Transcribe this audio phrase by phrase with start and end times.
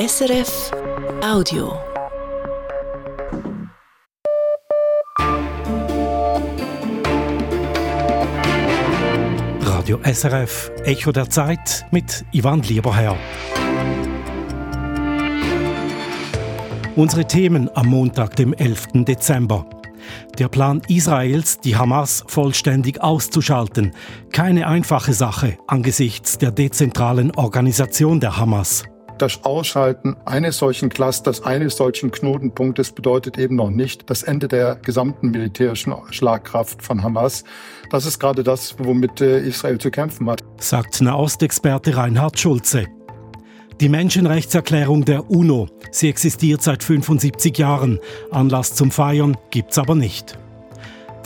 [0.00, 0.70] SRF
[1.22, 1.78] Audio.
[9.60, 13.14] Radio SRF Echo der Zeit mit Ivan Lieberherr.
[16.96, 19.04] Unsere Themen am Montag, dem 11.
[19.04, 19.66] Dezember.
[20.38, 23.92] Der Plan Israels, die Hamas vollständig auszuschalten.
[24.32, 28.84] Keine einfache Sache angesichts der dezentralen Organisation der Hamas.
[29.20, 34.76] Das Ausschalten eines solchen Clusters, eines solchen Knotenpunktes bedeutet eben noch nicht das Ende der
[34.76, 37.44] gesamten militärischen Schlagkraft von Hamas.
[37.90, 40.42] Das ist gerade das, womit äh, Israel zu kämpfen hat.
[40.56, 42.86] Sagt Nahostexperte Reinhard Schulze.
[43.78, 45.68] Die Menschenrechtserklärung der UNO.
[45.90, 47.98] Sie existiert seit 75 Jahren.
[48.30, 50.38] Anlass zum Feiern gibt's aber nicht.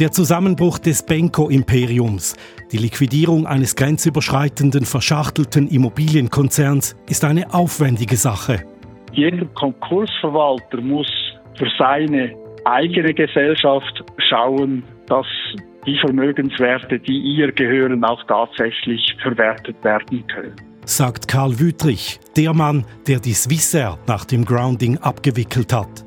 [0.00, 2.34] Der Zusammenbruch des Benko-Imperiums,
[2.73, 8.64] die Liquidierung eines grenzüberschreitenden, verschachtelten Immobilienkonzerns ist eine aufwendige Sache.
[9.12, 11.06] Jeder Konkursverwalter muss
[11.56, 15.27] für seine eigene Gesellschaft schauen, dass
[15.86, 20.56] die Vermögenswerte, die ihr gehören, auch tatsächlich verwertet werden können.
[20.86, 26.05] Sagt Karl Wüttrich, der Mann, der die Swissair nach dem Grounding abgewickelt hat.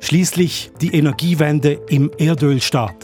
[0.00, 3.03] Schließlich die Energiewende im Erdölstaat.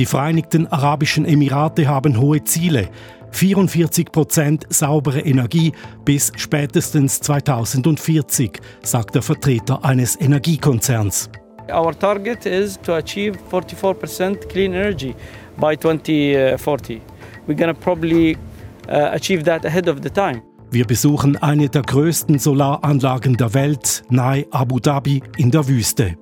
[0.00, 2.88] Die Vereinigten Arabischen Emirate haben hohe Ziele.
[3.32, 5.72] 44 Prozent saubere Energie
[6.06, 11.28] bis spätestens 2040, sagt der Vertreter eines Energiekonzerns.
[11.70, 15.14] Our target is to achieve 44% clean energy
[15.58, 17.02] by 2040.
[17.46, 18.38] We're going to probably
[18.88, 20.40] uh, achieve that ahead of the time.
[20.70, 26.16] Wir besuchen eine der größten Solaranlagen der Welt nahe Abu Dhabi in der Wüste.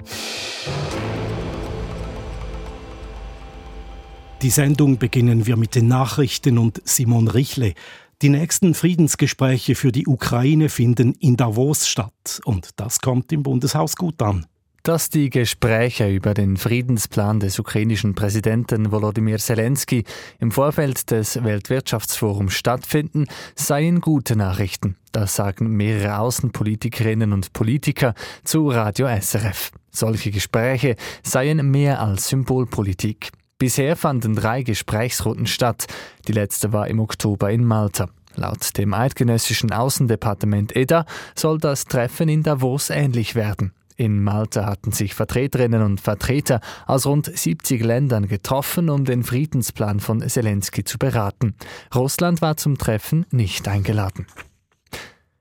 [4.42, 7.74] Die Sendung beginnen wir mit den Nachrichten und Simon Richle.
[8.22, 13.96] Die nächsten Friedensgespräche für die Ukraine finden in Davos statt und das kommt im Bundeshaus
[13.96, 14.46] gut an.
[14.84, 20.04] Dass die Gespräche über den Friedensplan des ukrainischen Präsidenten Volodymyr Zelensky
[20.38, 24.96] im Vorfeld des Weltwirtschaftsforums stattfinden, seien gute Nachrichten.
[25.10, 29.72] Das sagen mehrere Außenpolitikerinnen und Politiker zu Radio SRF.
[29.90, 30.94] Solche Gespräche
[31.24, 33.32] seien mehr als Symbolpolitik.
[33.58, 35.86] Bisher fanden drei Gesprächsrunden statt.
[36.28, 38.08] Die letzte war im Oktober in Malta.
[38.36, 41.04] Laut dem eidgenössischen Außendepartement EDA
[41.34, 43.72] soll das Treffen in Davos ähnlich werden.
[43.96, 49.98] In Malta hatten sich Vertreterinnen und Vertreter aus rund 70 Ländern getroffen, um den Friedensplan
[49.98, 51.56] von Zelensky zu beraten.
[51.92, 54.28] Russland war zum Treffen nicht eingeladen.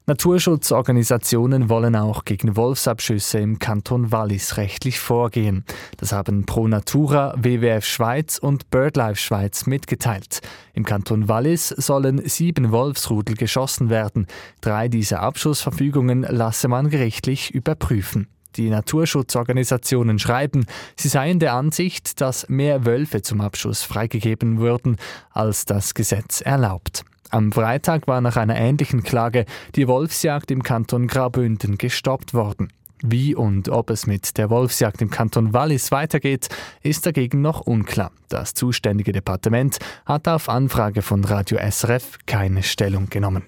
[0.09, 5.66] Naturschutzorganisationen wollen auch gegen Wolfsabschüsse im Kanton Wallis rechtlich vorgehen.
[5.97, 10.40] Das haben Pro Natura, WWF Schweiz und BirdLife Schweiz mitgeteilt.
[10.73, 14.28] Im Kanton Wallis sollen sieben Wolfsrudel geschossen werden.
[14.62, 18.29] Drei dieser Abschussverfügungen lasse man gerichtlich überprüfen.
[18.56, 24.95] Die Naturschutzorganisationen schreiben, sie seien der Ansicht, dass mehr Wölfe zum Abschuss freigegeben würden,
[25.31, 27.03] als das Gesetz erlaubt.
[27.30, 29.46] Am Freitag war nach einer ähnlichen Klage
[29.76, 32.70] die Wolfsjagd im Kanton Graubünden gestoppt worden.
[33.04, 36.50] Wie und ob es mit der Wolfsjagd im Kanton Wallis weitergeht,
[36.82, 38.12] ist dagegen noch unklar.
[38.30, 43.44] Das zuständige Departement hat auf Anfrage von Radio SRF keine Stellung genommen.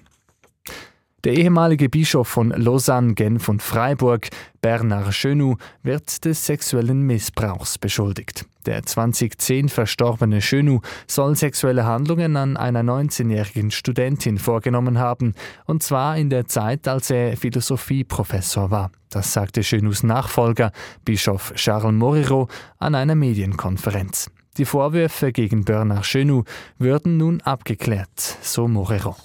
[1.24, 4.28] Der ehemalige Bischof von Lausanne, Genf und Freiburg,
[4.62, 8.46] Bernard Chenou, wird des sexuellen Missbrauchs beschuldigt.
[8.64, 15.34] Der 2010 verstorbene Chenou soll sexuelle Handlungen an einer 19-jährigen Studentin vorgenommen haben,
[15.66, 18.90] und zwar in der Zeit, als er Philosophieprofessor war.
[19.10, 20.72] Das sagte Chenous Nachfolger,
[21.04, 22.48] Bischof Charles Moreau,
[22.78, 24.30] an einer Medienkonferenz.
[24.56, 26.44] Die Vorwürfe gegen Bernard Chenou
[26.78, 29.16] würden nun abgeklärt, so Moreau.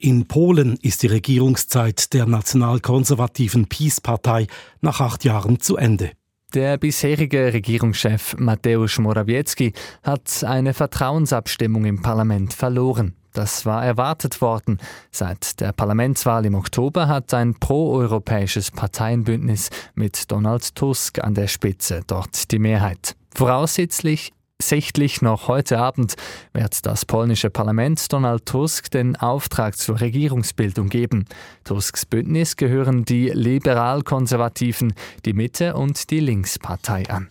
[0.00, 4.46] In Polen ist die Regierungszeit der nationalkonservativen PiS-Partei
[4.80, 6.12] nach acht Jahren zu Ende.
[6.54, 9.72] Der bisherige Regierungschef Mateusz Morawiecki
[10.04, 13.16] hat eine Vertrauensabstimmung im Parlament verloren.
[13.32, 14.78] Das war erwartet worden.
[15.10, 22.02] Seit der Parlamentswahl im Oktober hat ein proeuropäisches Parteienbündnis mit Donald Tusk an der Spitze
[22.06, 23.16] dort die Mehrheit.
[23.34, 26.16] Voraussichtlich Sichtlich noch heute Abend
[26.52, 31.26] wird das polnische Parlament Donald Tusk den Auftrag zur Regierungsbildung geben.
[31.62, 34.94] Tusks Bündnis gehören die Liberal-Konservativen,
[35.24, 37.28] die Mitte und die Linkspartei an.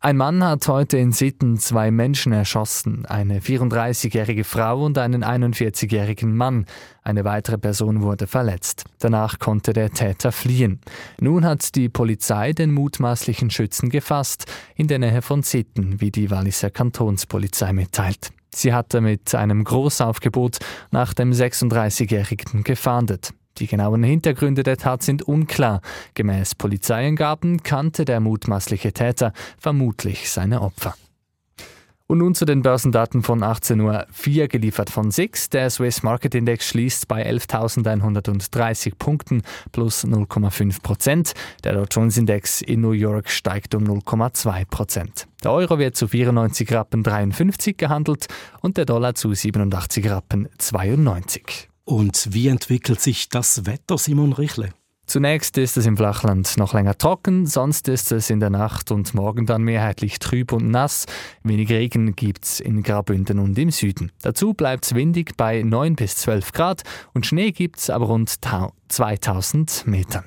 [0.00, 6.36] Ein Mann hat heute in Sitten zwei Menschen erschossen, eine 34-jährige Frau und einen 41-jährigen
[6.36, 6.66] Mann.
[7.02, 8.84] Eine weitere Person wurde verletzt.
[9.00, 10.80] Danach konnte der Täter fliehen.
[11.20, 14.44] Nun hat die Polizei den mutmaßlichen Schützen gefasst,
[14.76, 18.30] in der Nähe von Sitten, wie die Walliser Kantonspolizei mitteilt.
[18.54, 20.58] Sie hatte mit einem Großaufgebot
[20.92, 23.32] nach dem 36-Jährigen gefahndet.
[23.58, 25.80] Die genauen Hintergründe der Tat sind unklar.
[26.14, 30.94] Gemäß Polizeiangaben kannte der mutmaßliche Täter vermutlich seine Opfer.
[32.10, 35.50] Und nun zu den Börsendaten von 18.04 Uhr, geliefert von SIX.
[35.50, 41.34] Der Swiss Market Index schließt bei 11.130 Punkten plus 0,5 Prozent.
[41.64, 45.28] Der Dow Jones Index in New York steigt um 0,2 Prozent.
[45.44, 48.28] Der Euro wird zu 94 Rappen 53 gehandelt
[48.62, 51.67] und der Dollar zu 87 Rappen 92.
[51.88, 54.74] Und wie entwickelt sich das Wetter, Simon Richle?
[55.06, 59.14] Zunächst ist es im Flachland noch länger trocken, sonst ist es in der Nacht und
[59.14, 61.06] morgen dann mehrheitlich trüb und nass.
[61.44, 64.12] Wenig Regen gibt es in Graubünden und im Süden.
[64.20, 66.82] Dazu bleibt es windig bei 9 bis 12 Grad
[67.14, 68.34] und Schnee gibt es aber rund
[68.88, 70.24] 2000 Metern.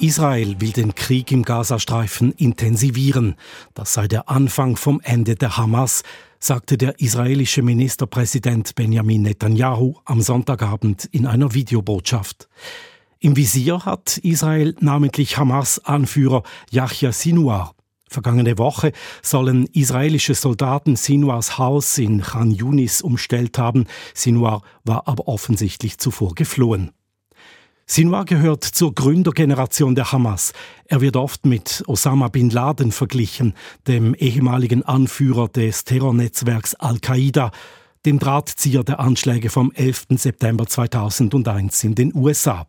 [0.00, 3.36] Israel will den Krieg im Gazastreifen intensivieren.
[3.74, 6.02] Das sei der Anfang vom Ende der Hamas,
[6.38, 12.48] sagte der israelische Ministerpräsident Benjamin Netanyahu am Sonntagabend in einer Videobotschaft.
[13.20, 17.74] Im Visier hat Israel namentlich Hamas-Anführer Yahya Sinwar.
[18.08, 18.92] Vergangene Woche
[19.22, 23.86] sollen israelische Soldaten Sinwars Haus in Khan Yunis umstellt haben.
[24.14, 26.92] Sinwar war aber offensichtlich zuvor geflohen.
[27.88, 30.52] Sinwar gehört zur Gründergeneration der Hamas.
[30.86, 33.54] Er wird oft mit Osama bin Laden verglichen,
[33.86, 37.52] dem ehemaligen Anführer des Terrornetzwerks Al-Qaida,
[38.04, 40.06] dem Drahtzieher der Anschläge vom 11.
[40.16, 42.66] September 2001 in den USA.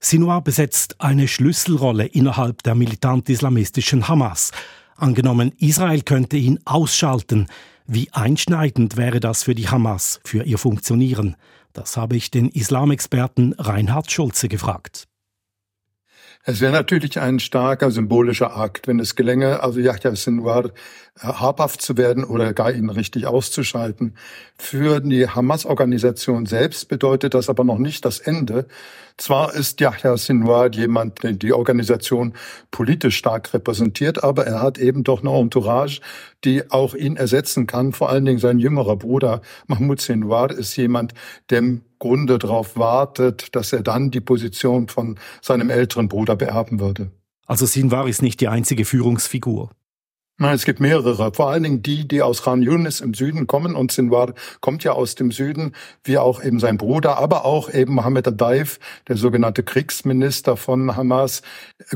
[0.00, 4.50] Sinwar besetzt eine Schlüsselrolle innerhalb der militant-islamistischen Hamas.
[4.96, 7.48] Angenommen, Israel könnte ihn ausschalten.
[7.86, 11.36] Wie einschneidend wäre das für die Hamas, für ihr Funktionieren?
[11.76, 15.08] Das habe ich den Islamexperten Reinhard Schulze gefragt.
[16.48, 20.70] Es wäre natürlich ein starker symbolischer Akt, wenn es gelänge, also Yahya Sinwar
[21.18, 24.16] habhaft zu werden oder gar ihn richtig auszuschalten.
[24.56, 28.68] Für die Hamas-Organisation selbst bedeutet das aber noch nicht das Ende.
[29.18, 32.32] Zwar ist Yahya Sinwar jemand, der die Organisation
[32.70, 36.00] politisch stark repräsentiert, aber er hat eben doch eine Entourage,
[36.46, 37.92] die auch ihn ersetzen kann.
[37.92, 41.12] Vor allen Dingen sein jüngerer Bruder Mahmoud Sinwar ist jemand,
[41.50, 46.80] der im Grunde darauf wartet, dass er dann die Position von seinem älteren Bruder beerben
[46.80, 47.10] würde.
[47.46, 49.70] Also Sinwar ist nicht die einzige Führungsfigur.
[50.38, 51.32] Nein, es gibt mehrere.
[51.32, 53.74] Vor allen Dingen die, die aus Khan Yunis im Süden kommen.
[53.74, 55.72] Und Sinwar kommt ja aus dem Süden,
[56.04, 58.78] wie auch eben sein Bruder, aber auch eben Mohammed Adaif,
[59.08, 61.40] der sogenannte Kriegsminister von Hamas,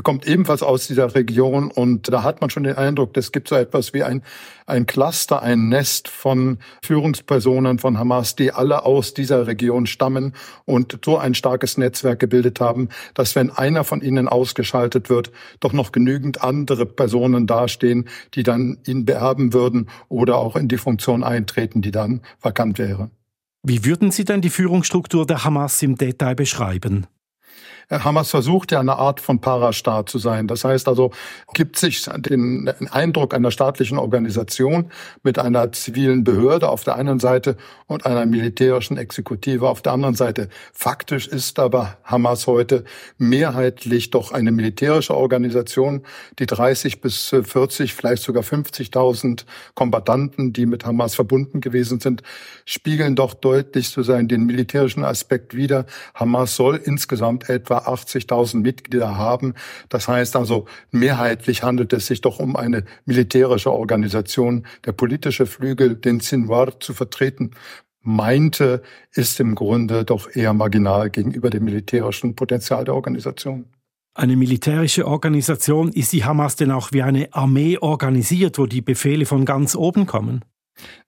[0.01, 1.69] kommt ebenfalls aus dieser Region.
[1.69, 4.23] Und da hat man schon den Eindruck, es gibt so etwas wie ein,
[4.71, 10.33] ein Cluster, ein Nest von Führungspersonen von Hamas, die alle aus dieser Region stammen
[10.65, 15.73] und so ein starkes Netzwerk gebildet haben, dass wenn einer von ihnen ausgeschaltet wird, doch
[15.73, 21.23] noch genügend andere Personen dastehen, die dann ihn beerben würden oder auch in die Funktion
[21.23, 23.11] eintreten, die dann vakant wäre.
[23.63, 27.05] Wie würden Sie denn die Führungsstruktur der Hamas im Detail beschreiben?
[27.91, 30.47] Hamas versucht ja eine Art von Parastaat zu sein.
[30.47, 31.11] Das heißt also,
[31.53, 34.91] gibt sich den Eindruck einer staatlichen Organisation
[35.23, 37.57] mit einer zivilen Behörde auf der einen Seite
[37.87, 40.47] und einer militärischen Exekutive auf der anderen Seite.
[40.71, 42.85] Faktisch ist aber Hamas heute
[43.17, 46.03] mehrheitlich doch eine militärische Organisation,
[46.39, 49.45] die 30 bis 40, vielleicht sogar 50.000
[49.75, 52.23] Kombattanten, die mit Hamas verbunden gewesen sind,
[52.63, 55.85] spiegeln doch deutlich zu sein den militärischen Aspekt wider.
[56.15, 59.53] Hamas soll insgesamt etwa 80.000 Mitglieder haben.
[59.89, 64.65] Das heißt also, mehrheitlich handelt es sich doch um eine militärische Organisation.
[64.85, 67.51] Der politische Flügel, den Sinwar zu vertreten
[68.03, 68.81] meinte,
[69.13, 73.65] ist im Grunde doch eher marginal gegenüber dem militärischen Potenzial der Organisation.
[74.13, 79.25] Eine militärische Organisation, ist die Hamas denn auch wie eine Armee organisiert, wo die Befehle
[79.25, 80.43] von ganz oben kommen?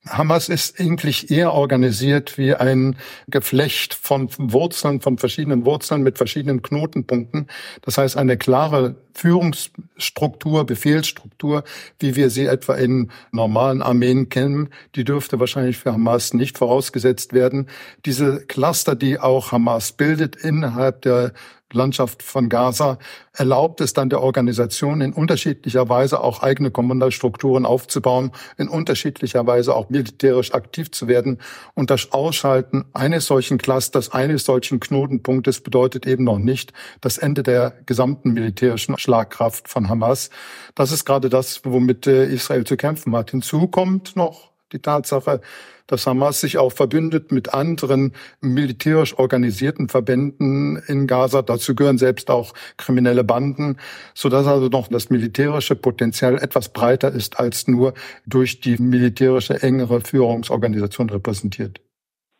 [0.08, 6.60] Hamas ist eigentlich eher organisiert wie ein Geflecht von Wurzeln, von verschiedenen Wurzeln mit verschiedenen
[6.62, 7.48] Knotenpunkten.
[7.82, 11.64] Das heißt, eine klare Führungsstruktur, Befehlsstruktur,
[11.98, 17.32] wie wir sie etwa in normalen Armeen kennen, die dürfte wahrscheinlich für Hamas nicht vorausgesetzt
[17.32, 17.68] werden.
[18.04, 21.32] Diese Cluster, die auch Hamas bildet innerhalb der
[21.74, 22.98] Landschaft von Gaza
[23.32, 29.74] erlaubt es dann der Organisation in unterschiedlicher Weise auch eigene Kommandostrukturen aufzubauen, in unterschiedlicher Weise
[29.74, 31.38] auch militärisch aktiv zu werden.
[31.74, 37.42] Und das Ausschalten eines solchen Clusters, eines solchen Knotenpunktes bedeutet eben noch nicht das Ende
[37.42, 40.30] der gesamten militärischen Schlagkraft von Hamas.
[40.74, 43.32] Das ist gerade das, womit äh, Israel zu kämpfen hat.
[43.32, 45.40] Hinzu kommt noch die Tatsache,
[45.86, 51.42] dass Hamas sich auch verbündet mit anderen militärisch organisierten Verbänden in Gaza.
[51.42, 53.76] Dazu gehören selbst auch kriminelle Banden,
[54.14, 57.94] sodass also noch das militärische Potenzial etwas breiter ist als nur
[58.26, 61.80] durch die militärische engere Führungsorganisation repräsentiert.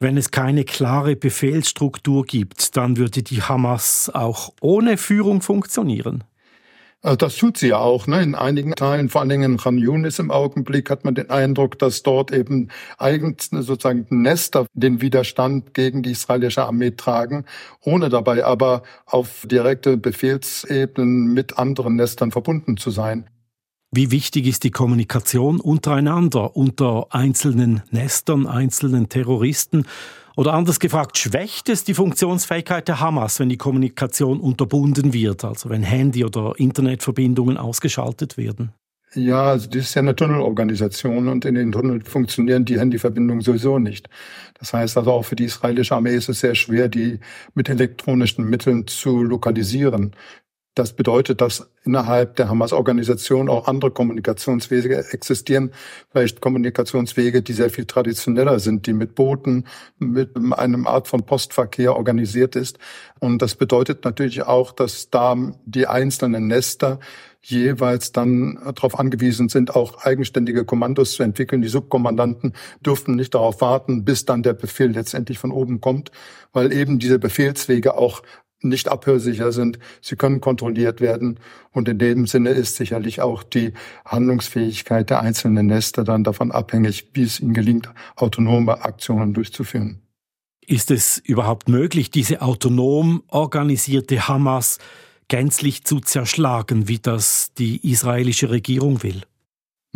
[0.01, 6.25] Wenn es keine klare Befehlsstruktur gibt, dann würde die Hamas auch ohne Führung funktionieren.
[7.05, 8.07] Äh, das tut sie ja auch.
[8.09, 8.23] Ne?
[8.23, 11.79] In einigen Teilen, vor allen Dingen in Khan Yunis im Augenblick, hat man den Eindruck,
[11.79, 12.69] dass dort eben
[12.99, 17.45] eigens sozusagen Nester den Widerstand gegen die israelische Armee tragen,
[17.83, 23.29] ohne dabei aber auf direkte Befehlsebenen mit anderen Nestern verbunden zu sein.
[23.97, 29.87] Wie wichtig ist die Kommunikation untereinander, unter einzelnen Nestern, einzelnen Terroristen?
[30.37, 35.71] Oder anders gefragt, schwächt es die Funktionsfähigkeit der Hamas, wenn die Kommunikation unterbunden wird, also
[35.71, 38.73] wenn Handy- oder Internetverbindungen ausgeschaltet werden?
[39.15, 43.79] Ja, also das ist ja eine Tunnelorganisation und in den Tunneln funktionieren die Handyverbindungen sowieso
[43.79, 44.09] nicht.
[44.59, 47.21] Das heißt also auch für die israelische Armee ist es sehr schwer, die
[47.55, 50.17] mit elektronischen Mitteln zu lokalisieren.
[50.75, 55.71] Das bedeutet, dass innerhalb der Hamas-Organisation auch andere Kommunikationswege existieren,
[56.11, 59.67] vielleicht Kommunikationswege, die sehr viel traditioneller sind, die mit Booten,
[59.99, 62.79] mit einem Art von Postverkehr organisiert ist.
[63.21, 66.99] Und das bedeutet natürlich auch, dass da die einzelnen Nester
[67.45, 71.63] jeweils dann darauf angewiesen sind, auch eigenständige Kommandos zu entwickeln.
[71.63, 72.55] Die Subkommandanten
[72.85, 76.11] dürften nicht darauf warten, bis dann der Befehl letztendlich von oben kommt,
[76.53, 78.23] weil eben diese Befehlswege auch
[78.69, 79.79] nicht abhörsicher sind.
[80.01, 81.39] Sie können kontrolliert werden.
[81.73, 83.73] Und in dem Sinne ist sicherlich auch die
[84.05, 90.01] Handlungsfähigkeit der einzelnen Nester dann davon abhängig, wie es ihnen gelingt, autonome Aktionen durchzuführen.
[90.67, 94.79] Ist es überhaupt möglich, diese autonom organisierte Hamas
[95.29, 99.23] gänzlich zu zerschlagen, wie das die israelische Regierung will?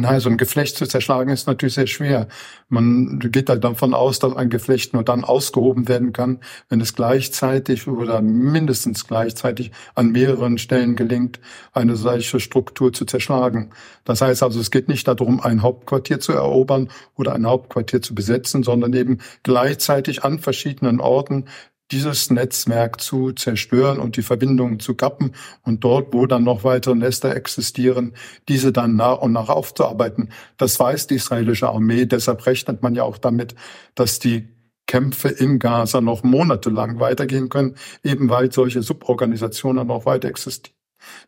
[0.00, 2.28] Nein, so ein Geflecht zu zerschlagen ist natürlich sehr schwer.
[2.68, 6.38] Man geht halt davon aus, dass ein Geflecht nur dann ausgehoben werden kann,
[6.68, 11.40] wenn es gleichzeitig oder mindestens gleichzeitig an mehreren Stellen gelingt,
[11.72, 13.70] eine solche Struktur zu zerschlagen.
[14.04, 18.14] Das heißt also, es geht nicht darum, ein Hauptquartier zu erobern oder ein Hauptquartier zu
[18.14, 21.46] besetzen, sondern eben gleichzeitig an verschiedenen Orten
[21.90, 26.94] dieses Netzwerk zu zerstören und die Verbindungen zu kappen und dort, wo dann noch weitere
[26.94, 28.12] Nester existieren,
[28.48, 30.30] diese dann nach und nach aufzuarbeiten.
[30.56, 32.06] Das weiß die israelische Armee.
[32.06, 33.54] Deshalb rechnet man ja auch damit,
[33.94, 34.48] dass die
[34.86, 40.74] Kämpfe in Gaza noch monatelang weitergehen können, eben weil solche Suborganisationen noch weiter existieren,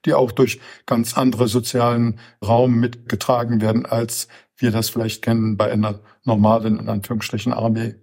[0.06, 5.70] die auch durch ganz andere sozialen Raum mitgetragen werden, als wir das vielleicht kennen bei
[5.70, 7.96] einer normalen, in Anführungsstrichen, Armee.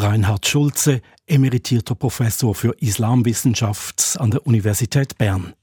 [0.00, 5.54] Reinhard Schulze, emeritierter Professor für Islamwissenschaft an der Universität Bern.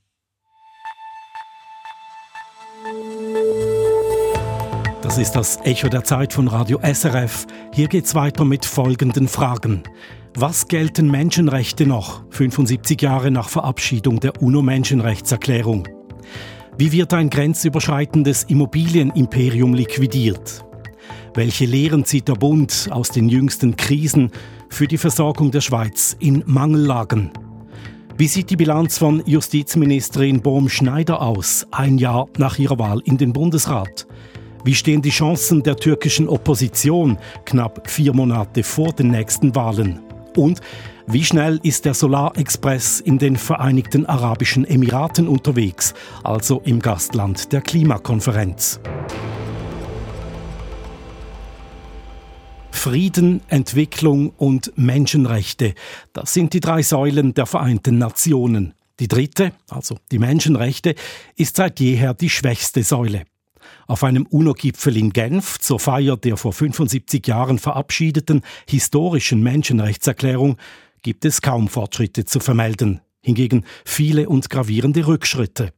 [5.01, 7.48] Das ist das Echo der Zeit von Radio SRF.
[7.74, 9.84] Hier geht's weiter mit folgenden Fragen.
[10.34, 15.88] Was gelten Menschenrechte noch, 75 Jahre nach Verabschiedung der UNO-Menschenrechtserklärung?
[16.77, 20.65] Wie wird ein grenzüberschreitendes Immobilienimperium liquidiert?
[21.36, 24.32] Welche Lehren zieht der Bund aus den jüngsten Krisen
[24.70, 27.30] für die Versorgung der Schweiz in Mangellagen?
[28.18, 33.34] Wie sieht die Bilanz von Justizministerin Bohm-Schneider aus, ein Jahr nach ihrer Wahl in den
[33.34, 34.08] Bundesrat?
[34.63, 40.00] Wie stehen die Chancen der türkischen Opposition knapp vier Monate vor den nächsten Wahlen?
[40.38, 40.62] Und
[41.06, 47.60] wie schnell ist der Solarexpress in den Vereinigten Arabischen Emiraten unterwegs, also im Gastland der
[47.60, 48.80] Klimakonferenz?
[52.75, 55.74] Frieden, Entwicklung und Menschenrechte.
[56.13, 58.74] Das sind die drei Säulen der Vereinten Nationen.
[59.00, 60.96] Die dritte, also die Menschenrechte,
[61.36, 63.24] ist seit jeher die schwächste Säule.
[63.88, 70.58] Auf einem UNO-Gipfel in Genf zur Feier der vor 75 Jahren verabschiedeten historischen Menschenrechtserklärung
[71.01, 75.72] gibt es kaum Fortschritte zu vermelden, hingegen viele und gravierende Rückschritte.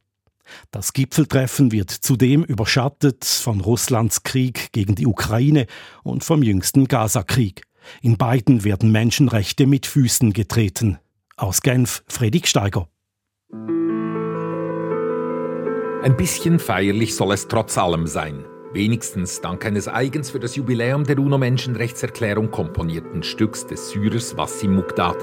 [0.70, 5.66] Das Gipfeltreffen wird zudem überschattet von Russlands Krieg gegen die Ukraine
[6.02, 7.62] und vom jüngsten Gaza-Krieg.
[8.02, 10.98] In beiden werden Menschenrechte mit Füßen getreten.
[11.36, 12.88] Aus Genf, Fredrik Steiger.
[16.02, 18.44] Ein bisschen feierlich soll es trotz allem sein.
[18.72, 25.16] Wenigstens dank eines eigens für das Jubiläum der UNO-Menschenrechtserklärung komponierten Stücks des Syrers Wassim Mukdad.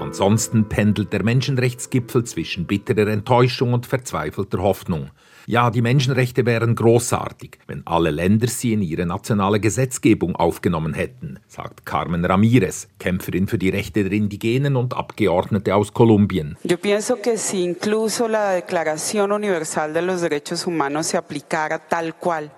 [0.00, 5.10] Ansonsten pendelt der Menschenrechtsgipfel zwischen bitterer Enttäuschung und verzweifelter Hoffnung.
[5.46, 11.38] Ja, die Menschenrechte wären großartig, wenn alle Länder sie in ihre nationale Gesetzgebung aufgenommen hätten,
[11.46, 16.58] sagt Carmen Ramirez, Kämpferin für die Rechte der Indigenen und Abgeordnete aus Kolumbien.
[16.64, 22.50] Yo pienso que si incluso la Declaración de los Derechos Humanos se aplicara tal cual,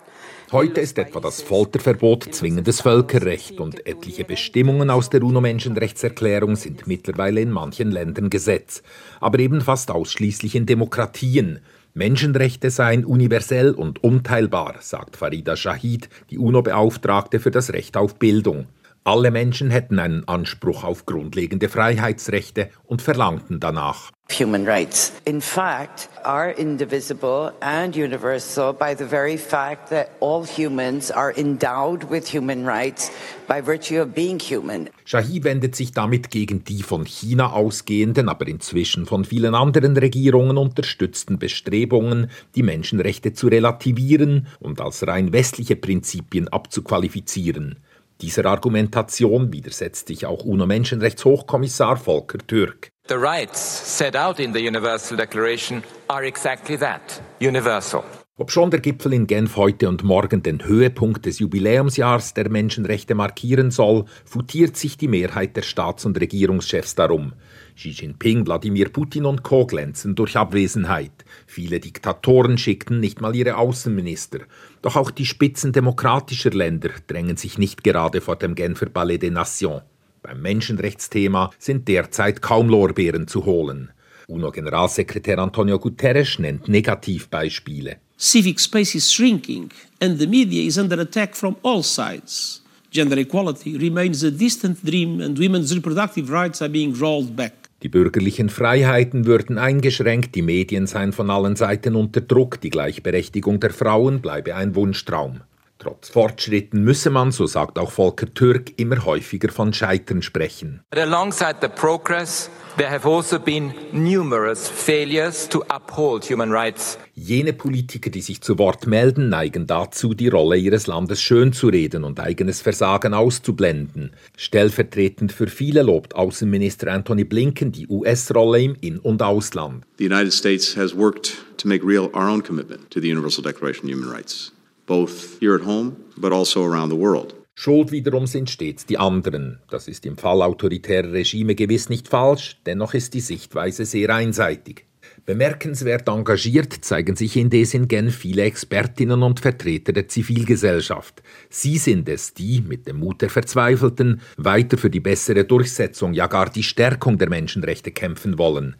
[0.53, 7.41] Heute ist etwa das Folterverbot zwingendes Völkerrecht und etliche Bestimmungen aus der UNO-Menschenrechtserklärung sind mittlerweile
[7.41, 8.83] in manchen Ländern Gesetz,
[9.21, 11.61] aber eben fast ausschließlich in Demokratien.
[11.95, 18.67] Menschenrechte seien universell und unteilbar, sagt Farida Shahid, die UNO-Beauftragte für das Recht auf Bildung.
[19.11, 24.13] Alle Menschen hätten einen Anspruch auf grundlegende Freiheitsrechte und verlangten danach.
[24.39, 31.11] Human rights, in fact, are indivisible and universal by the very fact that all humans
[31.11, 33.11] are endowed with human rights
[33.49, 34.89] by virtue of being human.
[35.05, 40.57] Shahi wendet sich damit gegen die von China ausgehenden, aber inzwischen von vielen anderen Regierungen
[40.57, 47.81] unterstützten Bestrebungen, die Menschenrechte zu relativieren und als rein westliche Prinzipien abzuqualifizieren.
[48.23, 52.91] Dieser Argumentation widersetzt sich auch UNO-Menschenrechtshochkommissar Volker Türk.
[53.09, 58.05] The rights set out in the Universal Declaration are exactly that, universal.
[58.37, 63.71] Obschon der Gipfel in Genf heute und morgen den Höhepunkt des Jubiläumsjahrs der Menschenrechte markieren
[63.71, 67.35] soll, futiert sich die Mehrheit der Staats- und Regierungschefs darum.
[67.75, 69.67] Xi Jinping, Wladimir Putin und Co.
[69.67, 71.13] glänzen durch Abwesenheit.
[71.53, 74.39] Viele Diktatoren schickten nicht mal ihre Außenminister.
[74.83, 79.33] Doch auch die Spitzen demokratischer Länder drängen sich nicht gerade vor dem Genfer Palais des
[79.33, 79.83] Nations.
[80.23, 83.91] Beim Menschenrechtsthema sind derzeit kaum Lorbeeren zu holen.
[84.29, 87.97] UNO-Generalsekretär Antonio Guterres nennt Negativbeispiele.
[88.17, 92.61] civic space is shrinking and the media is under attack from all sides.
[92.93, 97.60] Gender equality remains a distant dream and women's reproductive rights are being rolled back.
[97.83, 103.59] Die bürgerlichen Freiheiten würden eingeschränkt, die Medien seien von allen Seiten unter Druck, die Gleichberechtigung
[103.59, 105.41] der Frauen bleibe ein Wunschtraum.
[105.81, 110.83] Trotz Fortschritten müsse man, so sagt auch Volker Türk, immer häufiger von Scheitern sprechen.
[110.91, 116.99] But alongside the progress, there have also been numerous failures to uphold human rights.
[117.15, 122.21] Jene Politiker, die sich zu Wort melden, neigen dazu, die Rolle ihres Landes schönzureden und
[122.21, 124.11] eigenes Versagen auszublenden.
[124.37, 129.87] Stellvertretend für viele lobt Außenminister Anthony Blinken die US-Rolle im In- und Ausland.
[129.97, 133.87] The United States has worked to make real our own commitment to the Universal Declaration
[133.87, 134.53] of Human Rights.
[134.91, 137.33] Both here at home, but also around the world.
[137.55, 139.61] Schuld wiederum sind stets die anderen.
[139.71, 144.87] Das ist im Fall autoritärer Regime gewiss nicht falsch, dennoch ist die Sichtweise sehr einseitig.
[145.27, 151.23] Bemerkenswert engagiert zeigen sich indes in Genf viele Expertinnen und Vertreter der Zivilgesellschaft.
[151.51, 156.27] Sie sind es, die, mit dem Mut der Verzweifelten, weiter für die bessere Durchsetzung, ja
[156.27, 158.75] gar die Stärkung der Menschenrechte kämpfen wollen.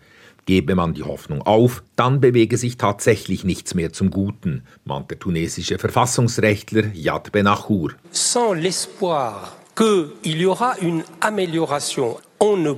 [0.47, 5.19] Gebe man die Hoffnung auf, dann bewege sich tatsächlich nichts mehr zum Guten, mahnt der
[5.19, 7.93] tunesische Verfassungsrechtler Yad Benachour.
[8.11, 12.75] Sans l'espoir qu'il y aura une amélioration Ne.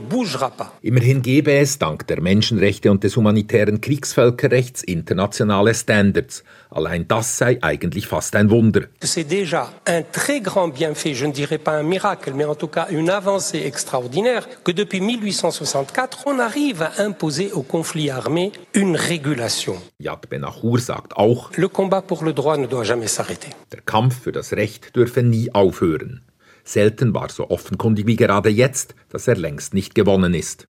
[0.83, 6.43] Immerhin gebe es dank der Menschenrechte und des humanitären Kriegsvölkerrechts internationale Standards.
[6.71, 8.89] Allein das sei eigentlich fast ein Wunder.
[9.05, 12.67] C'est déjà un très grand bienfait, je ne dirais pas un miracle, mais en tout
[12.67, 18.97] cas une avancée extraordinaire, que depuis 1864, on arrive à imposer au conflit armé une
[18.97, 19.77] régulation.
[20.01, 23.51] Yad Benachour sagt auch, Le combat pour le droit ne doit jamais s'arrêter.
[23.71, 26.23] der Kampf für das Recht dürfe nie aufhören.
[26.65, 30.67] Selten war so offenkundig wie gerade jetzt, dass er längst nicht gewonnen ist.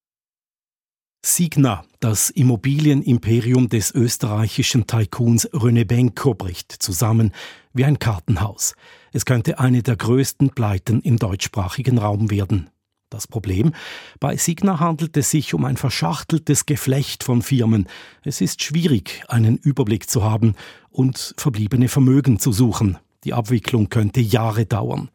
[1.26, 7.32] Signa, das Immobilienimperium des österreichischen Tycoons René Benko, bricht zusammen
[7.74, 8.76] wie ein Kartenhaus.
[9.14, 12.70] Es könnte eine der größten Pleiten im deutschsprachigen Raum werden.
[13.10, 13.74] Das Problem?
[14.20, 17.88] Bei Signa handelt es sich um ein verschachteltes Geflecht von Firmen.
[18.24, 20.56] Es ist schwierig, einen Überblick zu haben
[20.90, 22.98] und verbliebene Vermögen zu suchen.
[23.24, 25.10] Die Abwicklung könnte Jahre dauern.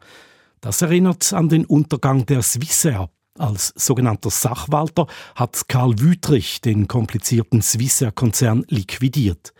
[0.61, 3.09] Das erinnert an den Untergang der Swissair.
[3.37, 9.53] Als sogenannter Sachwalter hat Karl Wüthrich den komplizierten Swissair-Konzern liquidiert.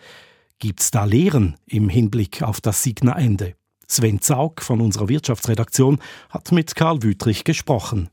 [0.60, 3.56] Gibt's da Lehren im Hinblick auf das Signa-Ende?
[3.88, 8.10] Sven Zaug von unserer Wirtschaftsredaktion hat mit Karl Wüthrich gesprochen.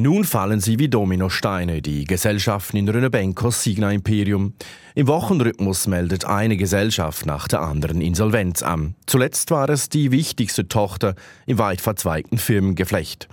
[0.00, 4.52] Nun fallen sie wie Dominosteine, die Gesellschaften in Rönebenkos Signa Imperium.
[4.94, 8.94] Im Wochenrhythmus meldet eine Gesellschaft nach der anderen Insolvenz an.
[9.06, 13.26] Zuletzt war es die wichtigste Tochter im weit verzweigten Firmengeflecht.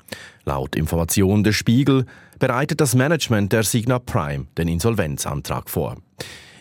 [0.43, 2.07] Laut Informationen des Spiegel
[2.39, 5.97] bereitet das Management der Signa Prime den Insolvenzantrag vor.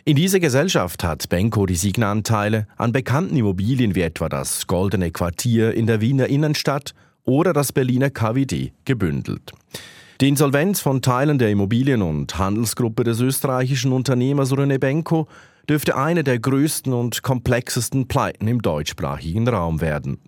[0.05, 5.73] In dieser Gesellschaft hat Benko die Signa-Anteile an bekannten Immobilien wie etwa das Goldene Quartier
[5.73, 6.93] in der Wiener Innenstadt
[7.25, 9.53] oder das Berliner KWD gebündelt.
[10.21, 15.27] Die Insolvenz von Teilen der Immobilien- und Handelsgruppe des österreichischen Unternehmers René Benko
[15.69, 20.19] dürfte eine der größten und komplexesten Pleiten im deutschsprachigen Raum werden.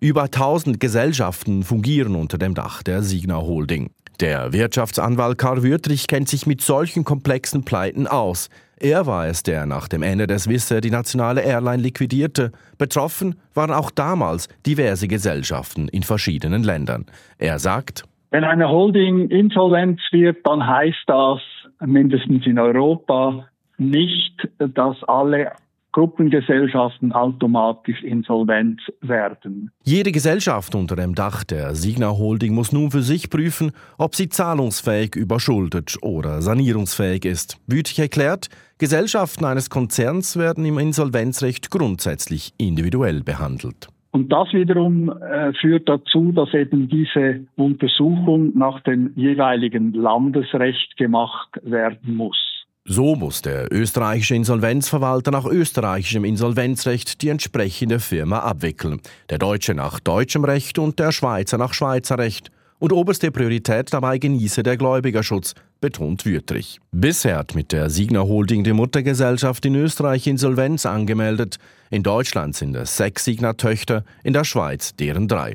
[0.00, 3.90] Über 1000 Gesellschaften fungieren unter dem Dach der Signa Holding.
[4.20, 8.50] Der Wirtschaftsanwalt Karl Wüttrich kennt sich mit solchen komplexen Pleiten aus.
[8.84, 12.50] Er war es, der nach dem Ende des Wisse die nationale Airline liquidierte.
[12.78, 17.06] Betroffen waren auch damals diverse Gesellschaften in verschiedenen Ländern.
[17.38, 21.38] Er sagt, Wenn eine Holding insolvenz wird, dann heißt das
[21.78, 23.46] mindestens in Europa
[23.78, 25.52] nicht, dass alle
[25.92, 29.70] Gruppengesellschaften automatisch insolvent werden.
[29.84, 34.28] Jede Gesellschaft unter dem Dach der Signa Holding muss nun für sich prüfen, ob sie
[34.28, 37.58] zahlungsfähig, überschuldet oder sanierungsfähig ist.
[37.66, 43.88] Wütig erklärt, Gesellschaften eines Konzerns werden im Insolvenzrecht grundsätzlich individuell behandelt.
[44.12, 51.58] Und das wiederum äh, führt dazu, dass eben diese Untersuchung nach dem jeweiligen Landesrecht gemacht
[51.62, 52.51] werden muss.
[52.84, 60.00] So muss der österreichische Insolvenzverwalter nach österreichischem Insolvenzrecht die entsprechende Firma abwickeln, der Deutsche nach
[60.00, 65.54] deutschem Recht und der Schweizer nach Schweizer Recht und oberste Priorität dabei genieße der Gläubigerschutz,
[65.80, 66.80] betont Wüttrich.
[66.90, 71.58] Bisher hat mit der Signa Holding die Muttergesellschaft in Österreich Insolvenz angemeldet.
[71.90, 75.54] In Deutschland sind es sechs Signa-Töchter, in der Schweiz deren drei.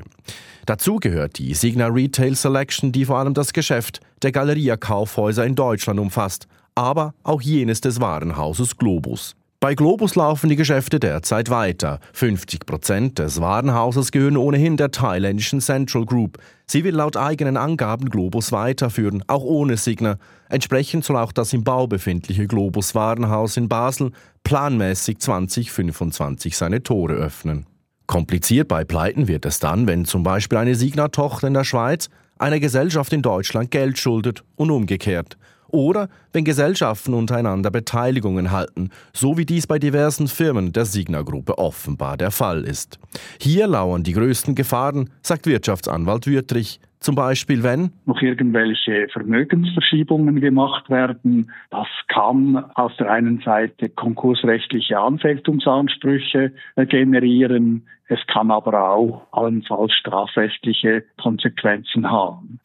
[0.64, 6.00] Dazu gehört die Signa Retail Selection, die vor allem das Geschäft der Galeria-Kaufhäuser in Deutschland
[6.00, 9.34] umfasst, aber auch jenes des Warenhauses Globus.
[9.58, 11.98] Bei Globus laufen die Geschäfte derzeit weiter.
[12.12, 16.38] 50 Prozent des Warenhauses gehören ohnehin der thailändischen Central Group.
[16.68, 20.18] Sie will laut eigenen Angaben Globus weiterführen, auch ohne Signer.
[20.48, 24.12] Entsprechend soll auch das im Bau befindliche Globus Warenhaus in Basel
[24.44, 27.66] planmäßig 2025 seine Tore öffnen.
[28.06, 32.60] Kompliziert bei Pleiten wird es dann, wenn zum Beispiel eine Signa-Tochter in der Schweiz einer
[32.60, 35.36] Gesellschaft in Deutschland Geld schuldet und umgekehrt
[35.68, 42.16] oder wenn Gesellschaften untereinander Beteiligungen halten, so wie dies bei diversen Firmen der Signa-Gruppe offenbar
[42.16, 42.98] der Fall ist.
[43.40, 50.90] Hier lauern die größten Gefahren, sagt Wirtschaftsanwalt Wüttrich, zum Beispiel, wenn noch irgendwelche Vermögensverschiebungen gemacht
[50.90, 51.52] werden.
[51.70, 56.52] Das kann auf der einen Seite konkursrechtliche Anfechtungsansprüche
[56.88, 57.86] generieren.
[58.08, 62.58] Es kann aber auch allenfalls strafrechtliche Konsequenzen haben.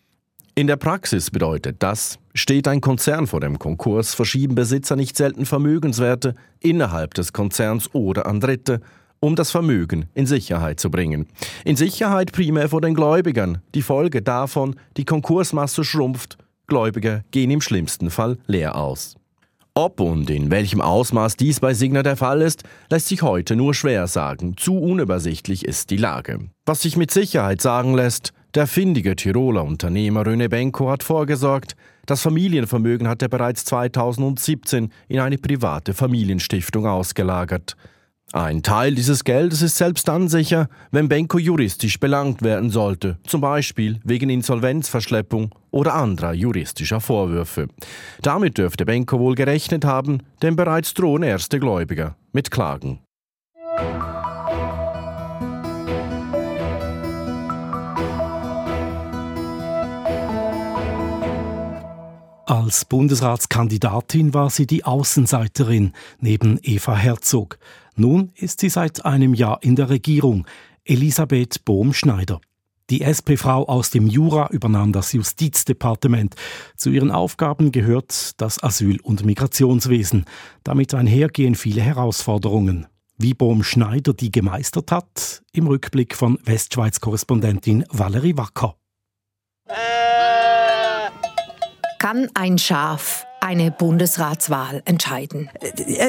[0.56, 5.46] In der Praxis bedeutet das, steht ein Konzern vor dem Konkurs, verschieben Besitzer nicht selten
[5.46, 8.82] Vermögenswerte innerhalb des Konzerns oder an Dritte,
[9.20, 11.28] um das Vermögen in Sicherheit zu bringen.
[11.64, 13.62] In Sicherheit primär vor den Gläubigern.
[13.74, 19.16] Die Folge davon, die Konkursmasse schrumpft, Gläubiger gehen im schlimmsten Fall leer aus.
[19.76, 23.74] Ob und in welchem Ausmaß dies bei Signa der Fall ist, lässt sich heute nur
[23.74, 24.56] schwer sagen.
[24.56, 26.40] Zu unübersichtlich ist die Lage.
[26.66, 32.22] Was sich mit Sicherheit sagen lässt, der findige Tiroler Unternehmer René Benko hat vorgesorgt, das
[32.22, 37.76] Familienvermögen hat er bereits 2017 in eine private Familienstiftung ausgelagert.
[38.32, 43.42] Ein Teil dieses Geldes ist selbst dann sicher, wenn Benko juristisch belangt werden sollte, zum
[43.42, 47.68] Beispiel wegen Insolvenzverschleppung oder anderer juristischer Vorwürfe.
[48.24, 53.02] Damit dürfte Benko wohl gerechnet haben, denn bereits drohen erste Gläubiger mit Klagen.
[62.46, 67.58] Als Bundesratskandidatin war sie die Außenseiterin neben Eva Herzog.
[67.96, 70.46] Nun ist sie seit einem Jahr in der Regierung,
[70.84, 72.42] Elisabeth Bohm-Schneider.
[72.90, 76.36] Die SP-Frau aus dem Jura übernahm das Justizdepartement.
[76.76, 80.26] Zu ihren Aufgaben gehört das Asyl- und Migrationswesen.
[80.66, 82.88] Damit einhergehen viele Herausforderungen.
[83.18, 88.76] Wie Bohm Schneider die gemeistert hat, im Rückblick von Westschweiz-Korrespondentin Valerie Wacker.
[92.04, 95.50] Kann ein Schaf eine Bundesratswahl entscheiden?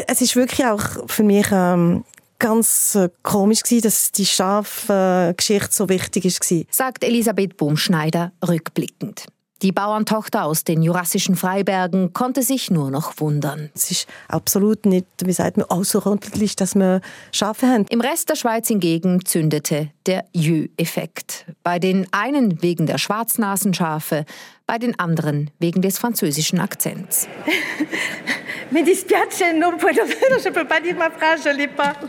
[0.09, 2.04] Es ist wirklich auch für mich ähm,
[2.40, 6.40] ganz äh, komisch gewesen, dass die Schafgeschichte so wichtig ist
[6.74, 9.26] sagt Elisabeth Bumschneider rückblickend.
[9.62, 13.71] Die Bauerntochter aus den jurassischen Freibergen konnte sich nur noch wundern.
[13.75, 17.01] Es ist absolut nicht, wie sagt man, außerordentlich, dass wir
[17.33, 17.87] Schafe haben.
[17.88, 21.47] Im Rest der Schweiz hingegen zündete der Jü-Effekt.
[21.62, 24.27] Bei den einen wegen der Schwarznasenschafe,
[24.67, 27.29] bei den anderen wegen des französischen Akzents.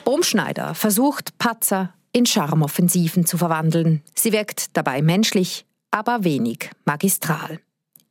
[0.06, 4.02] Umschneider versucht, Patzer in Charmoffensiven zu verwandeln.
[4.16, 7.60] Sie wirkt dabei menschlich, aber wenig magistral.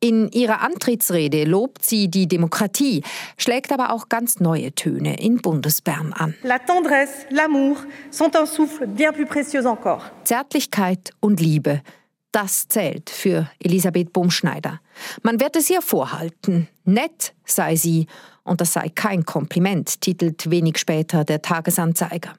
[0.01, 3.03] In ihrer Antrittsrede lobt sie die Demokratie,
[3.37, 6.35] schlägt aber auch ganz neue Töne in Bundesbern an.
[6.43, 7.77] La tendresse, l'amour
[8.11, 10.03] sont un souffle bien plus précieux encore.
[10.25, 11.83] Zärtlichkeit und Liebe,
[12.33, 14.81] das zählt für Elisabeth Bumschneider.
[15.23, 16.69] Man wird es ihr vorhalten.
[16.85, 18.07] Nett sei sie
[18.45, 22.35] und das sei kein Kompliment, titelt wenig später der Tagesanzeiger.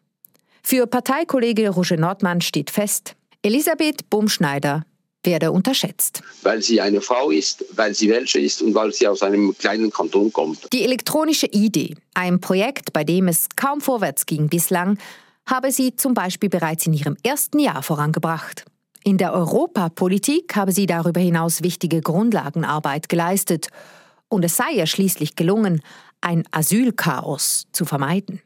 [0.64, 4.86] Für Parteikollege Roger Nordmann steht fest, Elisabeth Bumschneider
[5.26, 6.22] werde unterschätzt.
[6.44, 9.92] Weil sie eine Frau ist, weil sie welche ist und weil sie aus einem kleinen
[9.92, 10.72] Kanton kommt.
[10.74, 14.98] Die elektronische Idee, ein Projekt, bei dem es kaum vorwärts ging bislang,
[15.46, 18.66] habe sie zum Beispiel bereits in ihrem ersten Jahr vorangebracht.
[19.04, 23.68] In der Europapolitik habe sie darüber hinaus wichtige Grundlagenarbeit geleistet
[24.30, 25.82] und es sei ihr schließlich gelungen,
[26.22, 28.42] ein Asylchaos zu vermeiden.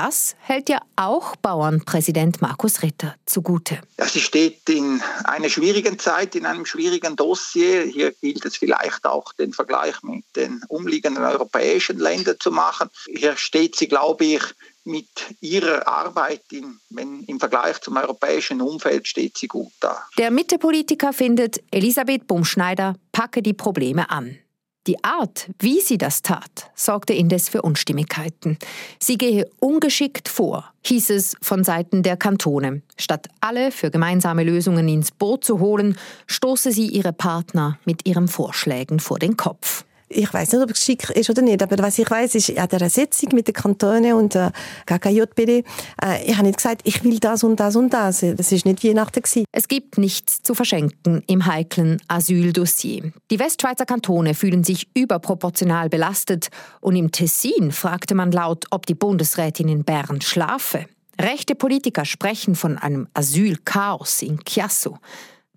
[0.00, 3.80] Das hält ja auch Bauernpräsident Markus Ritter zugute.
[3.98, 7.82] Ja, sie steht in einer schwierigen Zeit, in einem schwierigen Dossier.
[7.82, 12.90] Hier gilt es vielleicht auch, den Vergleich mit den umliegenden europäischen Ländern zu machen.
[13.12, 14.42] Hier steht sie, glaube ich,
[14.84, 15.08] mit
[15.40, 20.06] ihrer Arbeit in, wenn, im Vergleich zum europäischen Umfeld steht sie gut da.
[20.16, 24.38] Der Mittepolitiker findet, Elisabeth Bumschneider packe die Probleme an.
[24.86, 28.58] Die Art, wie sie das tat, sorgte indes für Unstimmigkeiten.
[28.98, 32.82] Sie gehe ungeschickt vor, hieß es von Seiten der Kantone.
[32.96, 38.28] Statt alle für gemeinsame Lösungen ins Boot zu holen, stoße sie ihre Partner mit ihren
[38.28, 41.98] Vorschlägen vor den Kopf ich weiß nicht, ob es schick ist oder nicht, aber was
[41.98, 44.52] ich weiß, ist an der Sitzung mit den Kantonen und der
[44.86, 45.64] KKJPD,
[46.02, 48.20] äh, ich habe nicht gesagt, ich will das und das und das.
[48.20, 49.44] Das ist nicht Weihnachten gewesen.
[49.52, 53.12] Es gibt nichts zu verschenken im heiklen Asyldossier.
[53.30, 56.48] Die Westschweizer Kantone fühlen sich überproportional belastet
[56.80, 60.86] und im Tessin fragte man laut, ob die Bundesrätin in Bern schlafe.
[61.20, 64.98] Rechte Politiker sprechen von einem Asylchaos in Chiasso.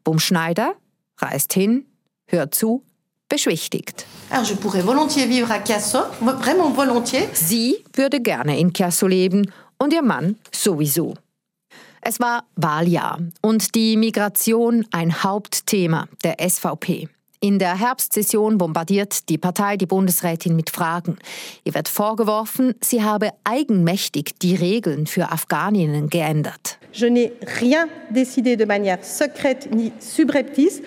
[0.03, 0.73] Bumschneider
[1.19, 1.85] reist hin,
[2.25, 2.83] hört zu
[3.31, 4.05] beschwichtigt.
[7.33, 11.15] Sie würde gerne in Chiasso leben und ihr Mann sowieso.
[12.01, 17.07] Es war Wahljahr und die Migration ein Hauptthema der SVP.
[17.43, 21.17] In der Herbstsession bombardiert die Partei die Bundesrätin mit Fragen.
[21.63, 26.77] Ihr wird vorgeworfen, sie habe eigenmächtig die Regeln für Afghaninnen geändert.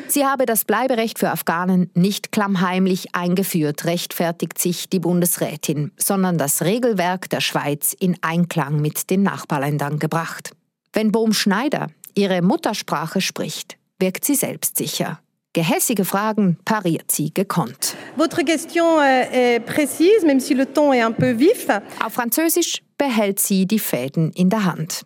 [0.07, 6.63] Sie habe das Bleiberecht für Afghanen nicht klammheimlich eingeführt, rechtfertigt sich die Bundesrätin, sondern das
[6.63, 10.53] Regelwerk der Schweiz in Einklang mit den Nachbarländern gebracht.
[10.93, 15.19] Wenn Bohm Schneider ihre Muttersprache spricht, wirkt sie selbstsicher.
[15.55, 17.95] Gehässige Fragen pariert sie gekonnt.
[18.17, 21.69] Votre question est précise, même si le ton est un peu vif.
[22.05, 25.03] Auf Französisch behält sie die Fäden in der Hand.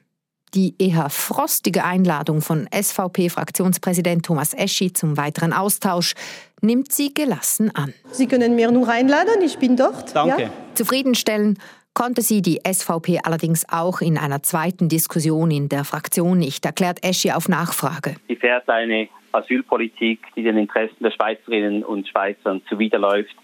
[0.54, 6.14] Die eher frostige Einladung von SVP-Fraktionspräsident Thomas Eschi zum weiteren Austausch
[6.62, 7.92] nimmt sie gelassen an.
[8.12, 10.16] Sie können mir nur einladen, ich bin dort.
[10.16, 10.44] Danke.
[10.44, 10.50] Ja?
[10.72, 11.58] Zufriedenstellen
[11.92, 17.04] konnte sie die SVP allerdings auch in einer zweiten Diskussion in der Fraktion nicht, erklärt
[17.04, 18.14] Eschi auf Nachfrage.
[18.28, 23.34] Sie fährt eine Asylpolitik, die den Interessen der Schweizerinnen und Schweizern zuwiderläuft.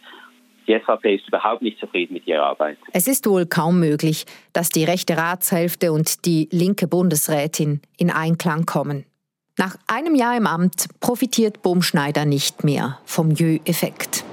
[0.66, 2.78] Die SVP ist überhaupt nicht zufrieden mit ihrer Arbeit.
[2.92, 8.64] Es ist wohl kaum möglich, dass die rechte Ratshälfte und die linke Bundesrätin in Einklang
[8.64, 9.04] kommen.
[9.56, 14.24] Nach einem Jahr im Amt profitiert Bumschneider nicht mehr vom Jö-Effekt.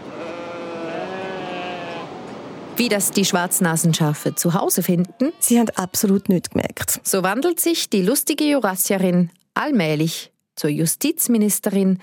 [2.77, 5.33] Wie das die Schwarznasenschafe zu Hause finden?
[5.37, 6.99] Sie haben absolut nichts gemerkt.
[7.03, 11.99] So wandelt sich die lustige Jurassierin allmählich zur Justizministerin,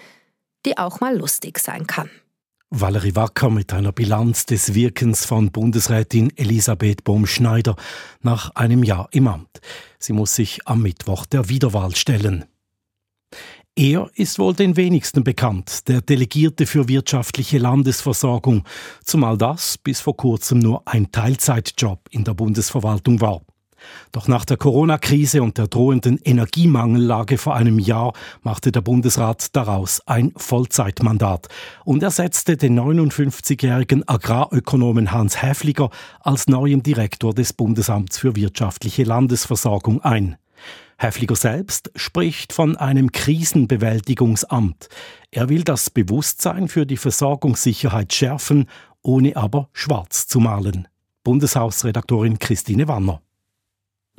[0.66, 2.10] die auch mal lustig sein kann.
[2.70, 7.76] Valerie Wacker mit einer Bilanz des Wirkens von Bundesrätin Elisabeth Bohm-Schneider
[8.20, 9.60] nach einem Jahr im Amt.
[9.98, 12.44] Sie muss sich am Mittwoch der Wiederwahl stellen.
[13.74, 18.64] Er ist wohl den wenigsten bekannt, der Delegierte für wirtschaftliche Landesversorgung,
[19.04, 23.40] zumal das bis vor kurzem nur ein Teilzeitjob in der Bundesverwaltung war.
[24.12, 28.12] Doch nach der Corona-Krise und der drohenden Energiemangellage vor einem Jahr
[28.42, 31.48] machte der Bundesrat daraus ein Vollzeitmandat
[31.84, 40.02] und ersetzte den 59-jährigen Agrarökonomen Hans Häfliger als neuen Direktor des Bundesamts für wirtschaftliche Landesversorgung
[40.02, 40.36] ein.
[40.98, 44.88] Häfliger selbst spricht von einem Krisenbewältigungsamt.
[45.30, 48.66] Er will das Bewusstsein für die Versorgungssicherheit schärfen,
[49.02, 50.88] ohne aber schwarz zu malen.
[51.22, 53.22] Bundeshausredaktorin Christine Wanner.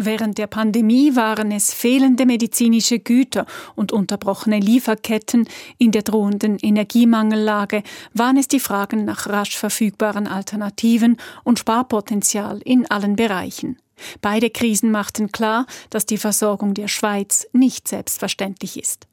[0.02, 5.46] Während der Pandemie waren es fehlende medizinische Güter und unterbrochene Lieferketten
[5.78, 7.84] in der drohenden Energiemangellage,
[8.14, 13.78] waren es die Fragen nach rasch verfügbaren Alternativen und Sparpotenzial in allen Bereichen.
[14.22, 19.06] Beide Krisen machten klar, dass die Versorgung der Schweiz nicht selbstverständlich ist.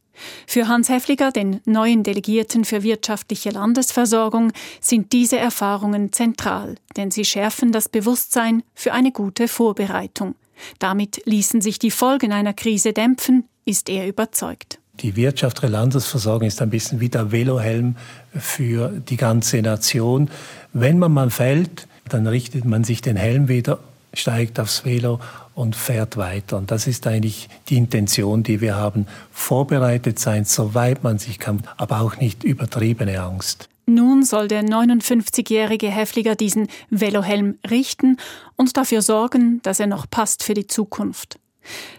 [0.47, 7.25] Für Hans Häfliger, den neuen Delegierten für wirtschaftliche Landesversorgung, sind diese Erfahrungen zentral, denn sie
[7.25, 10.37] schärfen das Bewusstsein für eine gute Vorbereitung.
[10.79, 14.79] Damit ließen sich die Folgen einer Krise dämpfen, ist er überzeugt.
[15.01, 17.97] Die wirtschaftliche Landesversorgung ist ein bisschen wie der Velohelm
[18.35, 20.31] für die ganze Nation.
[20.73, 23.79] Wenn man mal fällt, dann richtet man sich den Helm wieder,
[24.15, 25.21] steigt aufs Velo
[25.55, 26.57] und fährt weiter.
[26.57, 29.07] Und das ist eigentlich die Intention, die wir haben.
[29.33, 33.69] Vorbereitet sein, soweit man sich kann, aber auch nicht übertriebene Angst.
[33.87, 38.17] Nun soll der 59-jährige Häfliger diesen Velohelm richten
[38.57, 41.39] und dafür sorgen, dass er noch passt für die Zukunft.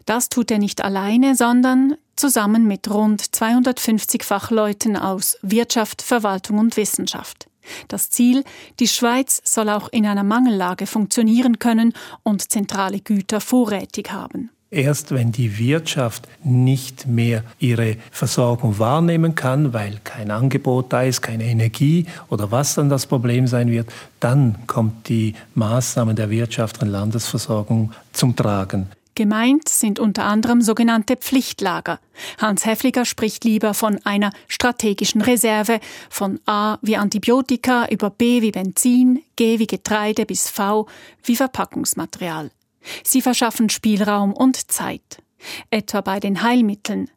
[0.06, 6.76] Das tut er nicht alleine, sondern zusammen mit rund 250 Fachleuten aus Wirtschaft, Verwaltung und
[6.76, 7.48] Wissenschaft.
[7.88, 8.44] Das Ziel,
[8.80, 14.52] die Schweiz soll auch in einer Mangellage funktionieren können und zentrale Güter vorrätig haben.
[14.70, 21.22] Erst wenn die Wirtschaft nicht mehr ihre Versorgung wahrnehmen kann, weil kein Angebot da ist,
[21.22, 23.88] keine Energie oder was dann das Problem sein wird,
[24.20, 28.88] dann kommt die Maßnahmen der Wirtschaft und Landesversorgung zum Tragen.
[29.16, 32.00] Gemeint sind unter anderem sogenannte Pflichtlager.
[32.38, 38.52] Hans Häfliger spricht lieber von einer strategischen Reserve, von A wie Antibiotika über B wie
[38.52, 40.88] Benzin, G wie Getreide bis V
[41.24, 42.52] wie Verpackungsmaterial.
[43.04, 45.22] Sie verschaffen Spielraum und Zeit.
[45.70, 47.10] Etwa bei den Heilmitteln.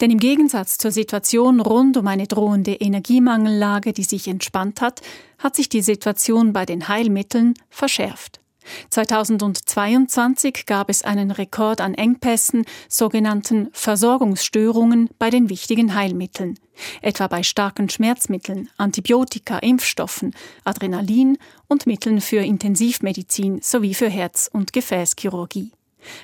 [0.00, 5.00] Denn im Gegensatz zur Situation rund um eine drohende Energiemangellage, die sich entspannt hat,
[5.38, 8.40] hat sich die Situation bei den Heilmitteln verschärft.
[8.90, 16.58] 2022 gab es einen Rekord an Engpässen, sogenannten Versorgungsstörungen bei den wichtigen Heilmitteln,
[17.02, 24.72] etwa bei starken Schmerzmitteln, Antibiotika, Impfstoffen, Adrenalin und Mitteln für Intensivmedizin sowie für Herz- und
[24.72, 25.72] Gefäßchirurgie.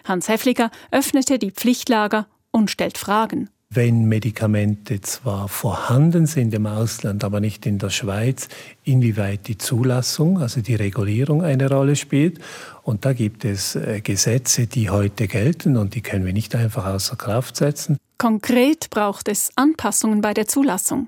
[0.04, 7.22] Hans Heffliger öffnete die Pflichtlager und stellt Fragen wenn Medikamente zwar vorhanden sind im Ausland,
[7.22, 8.48] aber nicht in der Schweiz,
[8.82, 12.40] inwieweit die Zulassung, also die Regulierung eine Rolle spielt.
[12.82, 16.84] Und da gibt es äh, Gesetze, die heute gelten und die können wir nicht einfach
[16.84, 17.96] außer Kraft setzen.
[18.18, 21.06] Konkret braucht es Anpassungen bei der Zulassung.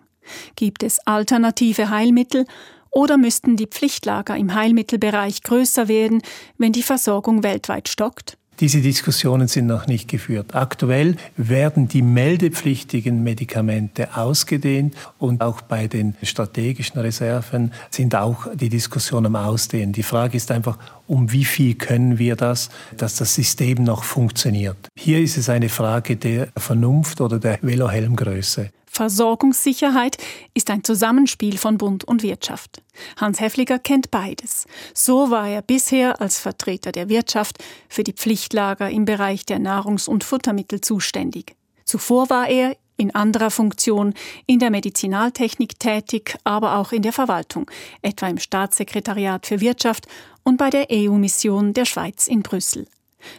[0.54, 2.46] Gibt es alternative Heilmittel
[2.92, 6.22] oder müssten die Pflichtlager im Heilmittelbereich größer werden,
[6.58, 8.38] wenn die Versorgung weltweit stockt?
[8.62, 10.54] Diese Diskussionen sind noch nicht geführt.
[10.54, 18.68] Aktuell werden die meldepflichtigen Medikamente ausgedehnt und auch bei den strategischen Reserven sind auch die
[18.68, 19.92] Diskussionen am Ausdehnen.
[19.92, 24.76] Die Frage ist einfach, um wie viel können wir das, dass das System noch funktioniert.
[24.96, 28.70] Hier ist es eine Frage der Vernunft oder der Velohelmgröße.
[28.92, 30.18] Versorgungssicherheit
[30.52, 32.82] ist ein Zusammenspiel von Bund und Wirtschaft.
[33.16, 34.66] Hans Heffliger kennt beides.
[34.92, 37.56] So war er bisher als Vertreter der Wirtschaft
[37.88, 41.56] für die Pflichtlager im Bereich der Nahrungs- und Futtermittel zuständig.
[41.86, 44.12] Zuvor war er in anderer Funktion
[44.46, 47.70] in der Medizinaltechnik tätig, aber auch in der Verwaltung,
[48.02, 50.06] etwa im Staatssekretariat für Wirtschaft
[50.44, 52.86] und bei der EU-Mission der Schweiz in Brüssel.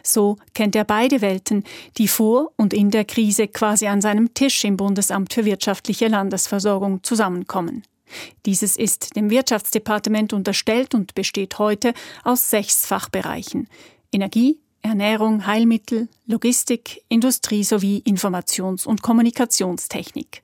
[0.02, 1.64] So kennt er beide Welten,
[1.98, 7.02] die vor und in der Krise quasi an seinem Tisch im Bundesamt für wirtschaftliche Landesversorgung
[7.02, 7.82] zusammenkommen.
[8.46, 13.68] Dieses ist dem Wirtschaftsdepartement unterstellt und besteht heute aus sechs Fachbereichen
[14.12, 20.43] Energie, Ernährung, Heilmittel, Logistik, Industrie sowie Informations- und Kommunikationstechnik.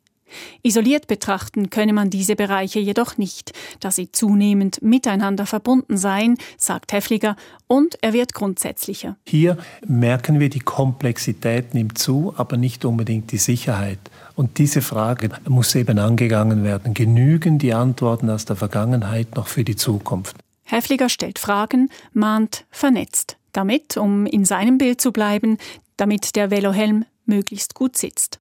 [0.62, 6.92] Isoliert betrachten könne man diese Bereiche jedoch nicht, da sie zunehmend miteinander verbunden seien, sagt
[6.92, 9.16] Heffliger, und er wird grundsätzlicher.
[9.26, 13.98] Hier merken wir, die Komplexität nimmt zu, aber nicht unbedingt die Sicherheit.
[14.34, 16.94] Und diese Frage muss eben angegangen werden.
[16.94, 20.36] Genügen die Antworten aus der Vergangenheit noch für die Zukunft?
[20.64, 23.36] Heffliger stellt Fragen, mahnt, vernetzt.
[23.52, 25.58] Damit, um in seinem Bild zu bleiben,
[25.96, 28.39] damit der Velohelm möglichst gut sitzt.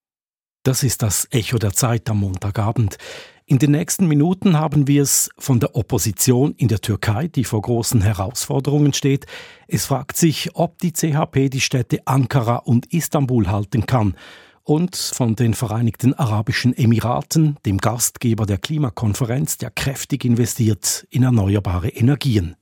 [0.64, 2.98] Das ist das Echo der Zeit am Montagabend.
[3.46, 7.62] In den nächsten Minuten haben wir es von der Opposition in der Türkei, die vor
[7.62, 9.26] großen Herausforderungen steht.
[9.68, 14.16] Es fragt sich, ob die CHP die Städte Ankara und Istanbul halten kann.
[14.64, 21.90] Und von den Vereinigten Arabischen Emiraten, dem Gastgeber der Klimakonferenz, der kräftig investiert in erneuerbare
[21.90, 22.56] Energien.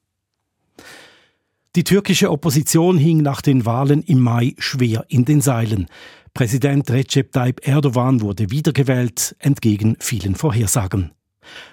[1.75, 5.87] Die türkische Opposition hing nach den Wahlen im Mai schwer in den Seilen.
[6.33, 11.11] Präsident Recep Tayyip Erdogan wurde wiedergewählt, entgegen vielen Vorhersagen.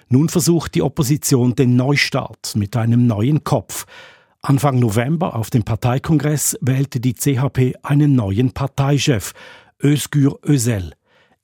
[0.09, 3.85] Nun versucht die Opposition den Neustart mit einem neuen Kopf.
[4.41, 9.33] Anfang November auf dem Parteikongress wählte die CHP einen neuen Parteichef,
[9.83, 10.93] Özgür Özel.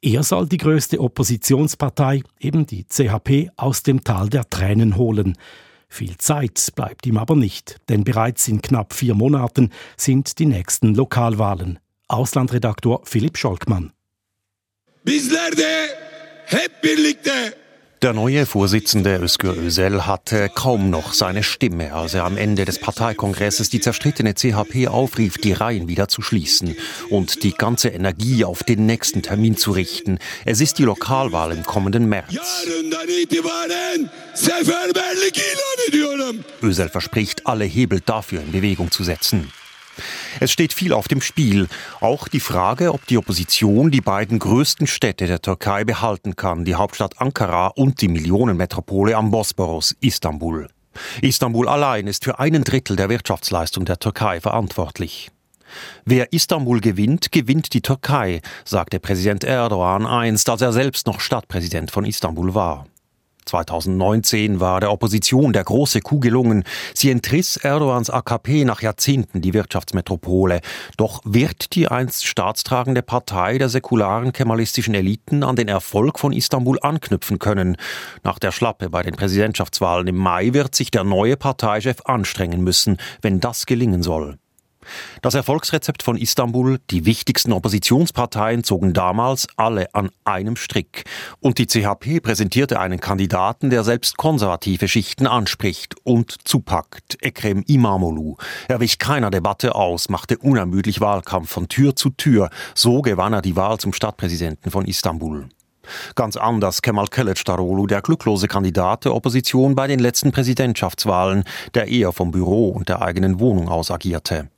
[0.03, 5.37] Er soll die größte Oppositionspartei, eben die CHP, aus dem Tal der Tränen holen.
[5.89, 10.95] Viel Zeit bleibt ihm aber nicht, denn bereits in knapp vier Monaten sind die nächsten
[10.95, 11.79] Lokalwahlen.
[12.11, 13.93] Auslandredaktor Philipp Scholkmann.
[15.03, 15.89] Bizler de
[16.45, 17.55] hep birlikte
[18.01, 22.79] der neue Vorsitzende Özgür Özel hatte kaum noch seine Stimme, als er am Ende des
[22.79, 26.75] Parteikongresses die zerstrittene CHP aufrief, die Reihen wieder zu schließen
[27.11, 30.17] und die ganze Energie auf den nächsten Termin zu richten.
[30.45, 32.33] Es ist die Lokalwahl im kommenden März.
[36.63, 39.51] Özel verspricht, alle Hebel dafür in Bewegung zu setzen.
[40.39, 41.67] Es steht viel auf dem Spiel.
[41.99, 46.75] Auch die Frage, ob die Opposition die beiden größten Städte der Türkei behalten kann, die
[46.75, 50.67] Hauptstadt Ankara und die Millionenmetropole am Bosporus, Istanbul.
[51.21, 55.31] Istanbul allein ist für einen Drittel der Wirtschaftsleistung der Türkei verantwortlich.
[56.05, 61.91] Wer Istanbul gewinnt, gewinnt die Türkei, sagte Präsident Erdogan einst, als er selbst noch Stadtpräsident
[61.91, 62.87] von Istanbul war.
[63.45, 66.63] 2019 war der Opposition der große Coup gelungen.
[66.93, 70.61] Sie entriss Erdogans AKP nach Jahrzehnten die Wirtschaftsmetropole.
[70.97, 76.79] Doch wird die einst staatstragende Partei der säkularen kemalistischen Eliten an den Erfolg von Istanbul
[76.81, 77.77] anknüpfen können?
[78.23, 82.97] Nach der Schlappe bei den Präsidentschaftswahlen im Mai wird sich der neue Parteichef anstrengen müssen,
[83.21, 84.37] wenn das gelingen soll.
[85.21, 91.03] Das Erfolgsrezept von Istanbul, die wichtigsten Oppositionsparteien zogen damals alle an einem Strick.
[91.39, 98.35] Und die CHP präsentierte einen Kandidaten, der selbst konservative Schichten anspricht und zupackt, Ekrem Imamoglu.
[98.67, 102.49] Er wich keiner Debatte aus, machte unermüdlich Wahlkampf von Tür zu Tür.
[102.75, 105.49] So gewann er die Wahl zum Stadtpräsidenten von Istanbul.
[106.15, 112.11] Ganz anders Kemal Kılıçdaroğlu, der glücklose Kandidat der Opposition bei den letzten Präsidentschaftswahlen, der eher
[112.11, 114.49] vom Büro und der eigenen Wohnung aus agierte.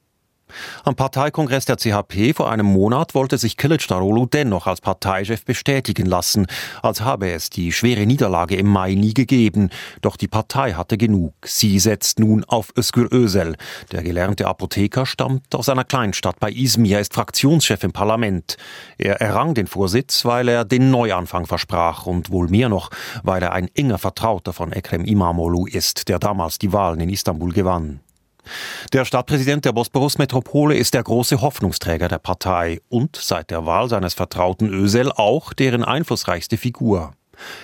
[0.83, 6.47] Am Parteikongress der CHP vor einem Monat wollte sich Kılıçdaroğlu dennoch als Parteichef bestätigen lassen,
[6.81, 9.69] als habe es die schwere Niederlage im Mai nie gegeben.
[10.01, 11.33] Doch die Partei hatte genug.
[11.45, 13.55] Sie setzt nun auf Özgür Özel.
[13.91, 18.57] Der gelernte Apotheker stammt aus einer Kleinstadt bei Izmir, ist Fraktionschef im Parlament.
[18.97, 22.89] Er errang den Vorsitz, weil er den Neuanfang versprach und wohl mehr noch,
[23.23, 27.51] weil er ein enger Vertrauter von Ekrem Imamoglu ist, der damals die Wahlen in Istanbul
[27.51, 27.99] gewann.
[28.91, 34.13] Der Stadtpräsident der Bosporus-Metropole ist der große Hoffnungsträger der Partei und seit der Wahl seines
[34.13, 37.13] Vertrauten Ösel auch deren einflussreichste Figur.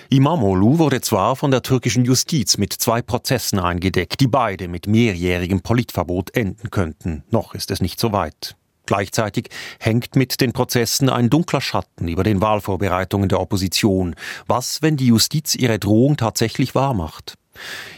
[0.08, 5.60] Imamoglu wurde zwar von der türkischen Justiz mit zwei Prozessen eingedeckt, die beide mit mehrjährigem
[5.60, 7.24] Politverbot enden könnten.
[7.30, 8.56] Noch ist es nicht so weit.
[8.86, 14.16] Gleichzeitig hängt mit den Prozessen ein dunkler Schatten über den Wahlvorbereitungen der Opposition.
[14.48, 17.34] Was, wenn die Justiz ihre Drohung tatsächlich wahrmacht?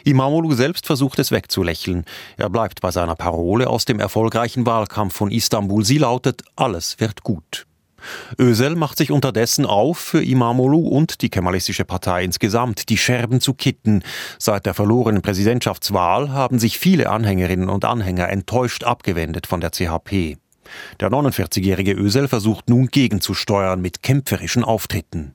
[0.04, 2.04] Imamoglu selbst versucht es wegzulächeln.
[2.36, 5.84] Er bleibt bei seiner Parole aus dem erfolgreichen Wahlkampf von Istanbul.
[5.84, 7.66] Sie lautet, alles wird gut.
[8.38, 13.54] Ösel macht sich unterdessen auf, für Imamoglu und die Kemalistische Partei insgesamt die Scherben zu
[13.54, 14.02] kitten.
[14.38, 20.36] Seit der verlorenen Präsidentschaftswahl haben sich viele Anhängerinnen und Anhänger enttäuscht abgewendet von der CHP.
[21.00, 25.34] Der 49-jährige Ösel versucht nun gegenzusteuern mit kämpferischen Auftritten.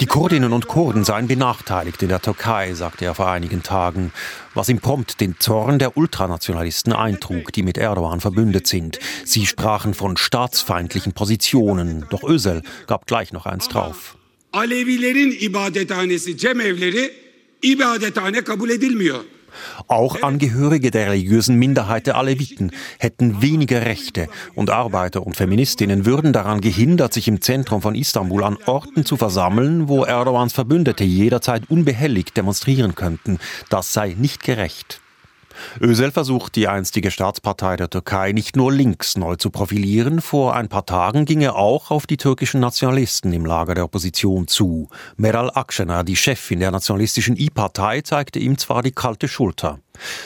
[0.00, 4.12] Die Kurdinnen und Kurden seien benachteiligt in der Türkei, sagte er vor einigen Tagen,
[4.54, 8.98] was ihm prompt den Zorn der Ultranationalisten eintrug, die mit Erdogan verbündet sind.
[9.24, 14.16] Sie sprachen von staatsfeindlichen Positionen, doch Ösel gab gleich noch eins drauf.
[14.52, 17.10] Alevilerin ibadethanesi cemevleri
[17.62, 19.24] ibadethane kabul edilmiyor.
[19.88, 26.32] Auch Angehörige der religiösen Minderheit der Aleviten hätten weniger Rechte und Arbeiter und Feministinnen würden
[26.32, 31.70] daran gehindert, sich im Zentrum von Istanbul an Orten zu versammeln, wo Erdogans Verbündete jederzeit
[31.70, 33.38] unbehelligt demonstrieren könnten.
[33.68, 35.00] Das sei nicht gerecht.
[35.80, 40.68] Ösel versucht die einstige Staatspartei der Türkei nicht nur links neu zu profilieren, vor ein
[40.68, 44.88] paar Tagen ging er auch auf die türkischen Nationalisten im Lager der Opposition zu.
[45.16, 49.78] Meral Akşener, die Chefin der nationalistischen I-Partei, zeigte ihm zwar die kalte Schulter.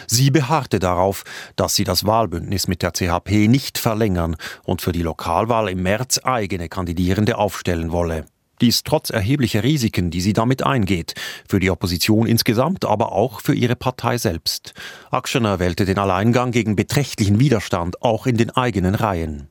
[0.07, 1.25] Sie beharrte darauf,
[1.57, 6.21] dass sie das Wahlbündnis mit der CHP nicht verlängern und für die Lokalwahl im März
[6.25, 8.25] eigene Kandidierende aufstellen wolle.
[8.61, 11.15] Dies trotz erheblicher Risiken, die sie damit eingeht,
[11.49, 14.75] für die Opposition insgesamt, aber auch für ihre Partei selbst.
[15.11, 19.49] Akşener wählte den Alleingang gegen beträchtlichen Widerstand auch in den eigenen Reihen.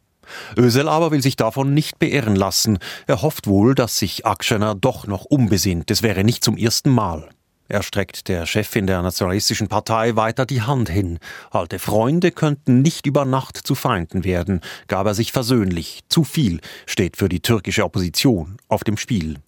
[0.57, 2.79] Ösel aber will sich davon nicht beirren lassen.
[3.05, 5.89] Er hofft wohl, dass sich Akşener doch noch umbesinnt.
[5.89, 7.29] Es wäre nicht zum ersten Mal.
[7.67, 11.19] Er streckt der Chefin der Nationalistischen Partei weiter die Hand hin.
[11.51, 16.01] Alte Freunde könnten nicht über Nacht zu Feinden werden, gab er sich versöhnlich.
[16.07, 19.39] Zu viel steht für die türkische Opposition auf dem Spiel.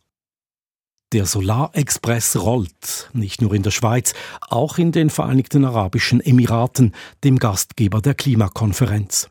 [1.11, 6.93] Der Solarexpress rollt, nicht nur in der Schweiz, auch in den Vereinigten Arabischen Emiraten,
[7.23, 9.29] dem Gastgeber der Klimakonferenz.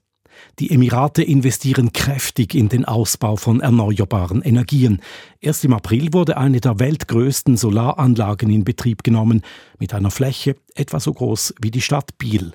[0.59, 5.01] Die Emirate investieren kräftig in den Ausbau von erneuerbaren Energien.
[5.41, 9.43] Erst im April wurde eine der weltgrößten Solaranlagen in Betrieb genommen,
[9.79, 12.53] mit einer Fläche etwa so groß wie die Stadt Biel.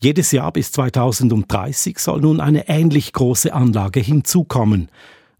[0.00, 4.88] Jedes Jahr bis 2030 soll nun eine ähnlich große Anlage hinzukommen.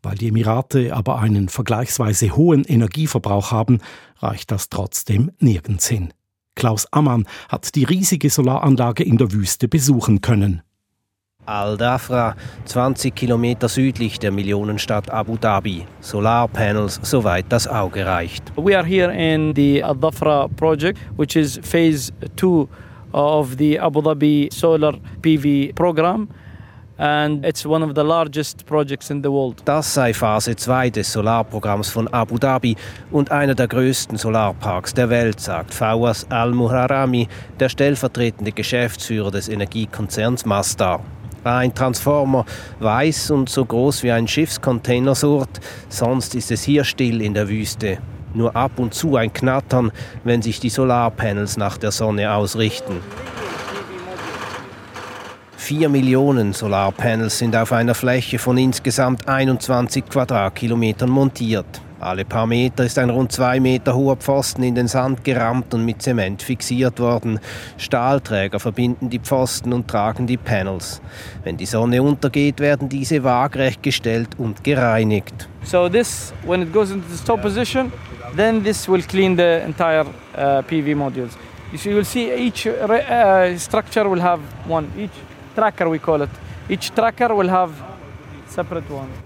[0.02, 3.80] Weil die Emirate aber einen vergleichsweise hohen Energieverbrauch haben,
[4.18, 6.12] reicht das trotzdem nirgends hin.
[6.54, 10.62] Klaus Ammann hat die riesige Solaranlage in der Wüste besuchen können.
[11.46, 12.34] Al-Dafra,
[12.64, 15.86] 20 Kilometer südlich der Millionenstadt Abu Dhabi.
[16.00, 18.44] Solarpanels, soweit das Auge reicht.
[18.56, 22.68] We are here in the Al-Dafra project, which is phase 2
[23.12, 26.28] of the Abu Dhabi solar PV program.
[26.96, 29.62] And it's one of the largest projects in the world.
[29.64, 32.76] Das sei Phase 2 des Solarprogramms von Abu Dhabi
[33.10, 37.26] und einer der größten Solarparks der Welt, sagt Fawaz Al-Muharami,
[37.58, 41.00] der stellvertretende Geschäftsführer des Energiekonzerns Masdar.
[41.44, 42.46] Ein Transformer,
[42.80, 47.50] weiß und so groß wie ein Schiffscontainer surrt, sonst ist es hier still in der
[47.50, 47.98] Wüste.
[48.32, 49.92] Nur ab und zu ein Knattern,
[50.24, 53.00] wenn sich die Solarpanels nach der Sonne ausrichten.
[55.56, 61.83] Vier Millionen Solarpanels sind auf einer Fläche von insgesamt 21 Quadratkilometern montiert.
[62.04, 65.86] Alle paar Meter ist ein rund zwei Meter hoher Pfosten in den Sand gerammt und
[65.86, 67.40] mit Zement fixiert worden.
[67.78, 71.00] Stahlträger verbinden die Pfosten und tragen die Panels.
[71.44, 75.48] Wenn die Sonne untergeht, werden diese waagerecht gestellt und gereinigt.
[75.62, 77.90] So this, when it goes into the stop position,
[78.36, 80.04] then this will clean the entire
[80.36, 81.38] uh, PV modules.
[81.72, 85.10] You will see each uh, structure will have one, each
[85.56, 86.30] tracker we call it.
[86.68, 87.72] Each tracker will have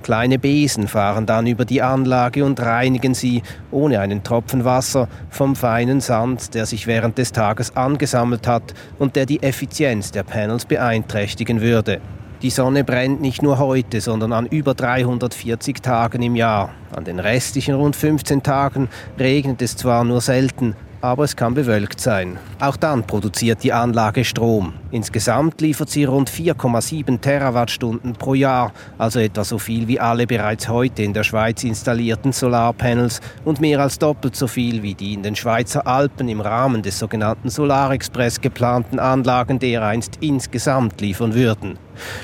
[0.02, 5.56] Kleine Besen fahren dann über die Anlage und reinigen sie, ohne einen Tropfen Wasser, vom
[5.56, 10.64] feinen Sand, der sich während des Tages angesammelt hat und der die Effizienz der Panels
[10.64, 12.00] beeinträchtigen würde.
[12.40, 16.70] Die Sonne brennt nicht nur heute, sondern an über 340 Tagen im Jahr.
[16.94, 22.00] An den restlichen rund 15 Tagen regnet es zwar nur selten, aber es kann bewölkt
[22.00, 22.38] sein.
[22.60, 24.74] Auch dann produziert die Anlage Strom.
[24.90, 30.68] Insgesamt liefert sie rund 4,7 Terawattstunden pro Jahr, also etwa so viel wie alle bereits
[30.68, 35.22] heute in der Schweiz installierten Solarpanels und mehr als doppelt so viel wie die in
[35.22, 41.78] den Schweizer Alpen im Rahmen des sogenannten Solarexpress geplanten Anlagen dereinst insgesamt liefern würden.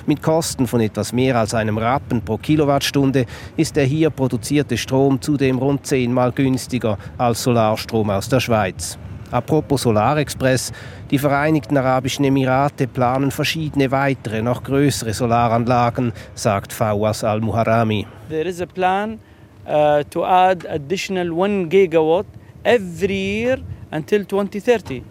[0.07, 5.20] Mit Kosten von etwas mehr als einem Rappen pro Kilowattstunde ist der hier produzierte Strom
[5.20, 8.99] zudem rund zehnmal günstiger als Solarstrom aus der Schweiz.
[9.31, 10.72] Apropos Solarexpress,
[11.11, 18.07] die Vereinigten Arabischen Emirate planen verschiedene weitere, noch größere Solaranlagen, sagt Fawaz Al-Muharami.
[18.29, 19.18] There is a plan
[19.66, 22.27] uh, to add additional 1 gigawatt
[22.62, 23.59] every year
[23.91, 25.03] until 2030.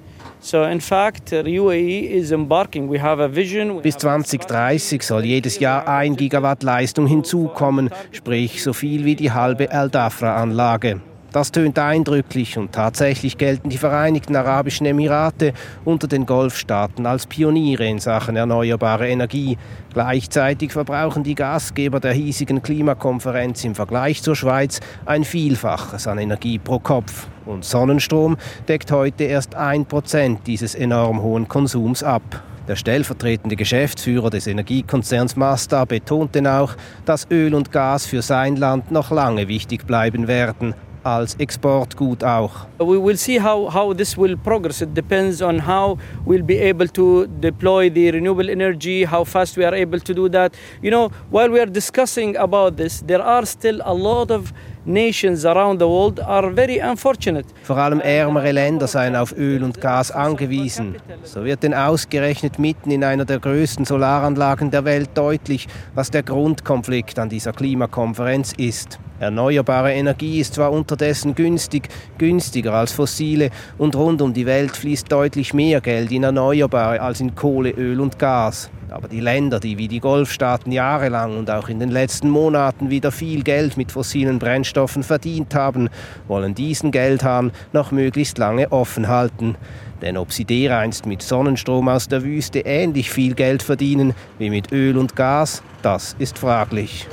[0.44, 2.90] So in fact, UAE is embarking.
[2.90, 3.82] We have a vision.
[3.82, 9.72] Bis 2030 soll jedes Jahr ein Gigawatt Leistung hinzukommen, sprich so viel wie die halbe
[9.72, 11.00] Al-Dafra-Anlage.
[11.34, 15.54] Das tönt eindrücklich und tatsächlich gelten die Vereinigten Arabischen Emirate
[15.84, 19.58] unter den Golfstaaten als Pioniere in Sachen erneuerbare Energie.
[19.94, 26.60] Gleichzeitig verbrauchen die Gastgeber der hiesigen Klimakonferenz im Vergleich zur Schweiz ein Vielfaches an Energie
[26.60, 27.26] pro Kopf.
[27.48, 32.44] Und Sonnenstrom deckt heute erst ein Prozent dieses enorm hohen Konsums ab.
[32.68, 36.76] Der stellvertretende Geschäftsführer des Energiekonzerns Mazda betonte auch,
[37.06, 42.68] dass Öl und Gas für sein Land noch lange wichtig bleiben werden als Exportgut auch.
[42.80, 44.82] We will see how, how this will progress.
[44.82, 49.66] It depends on how we'll be able to deploy the renewable energy, how fast we
[49.66, 50.54] are able to do that.
[50.82, 54.54] You know, while we are discussing about this, there are still a lot of
[54.86, 57.46] nations around the world are very unfortunate.
[57.64, 60.96] Vor allem ärmere Länder seien auf Öl und Gas angewiesen.
[61.24, 66.24] So wird denn ausgerechnet mitten in einer der größten Solaranlagen der Welt deutlich, was der
[66.24, 69.00] Grundkonflikt an dieser Klimakonferenz ist.
[69.24, 75.12] Erneuerbare Energie ist zwar unterdessen günstig, günstiger als fossile und rund um die Welt fließt
[75.12, 78.70] deutlich mehr Geld in Erneuerbare als in Kohle, Öl und Gas.
[78.90, 83.12] Aber die Länder, die wie die Golfstaaten jahrelang und auch in den letzten Monaten wieder
[83.12, 85.90] viel Geld mit fossilen Brennstoffen verdient haben,
[86.28, 89.56] wollen diesen Geldhahn noch möglichst lange offen halten.
[90.04, 94.72] Denn ob sie dereinst mit Sonnenstrom aus der Wüste ähnlich viel Geld verdienen wie mit
[94.72, 97.08] Öl und Gas, das ist fraglich.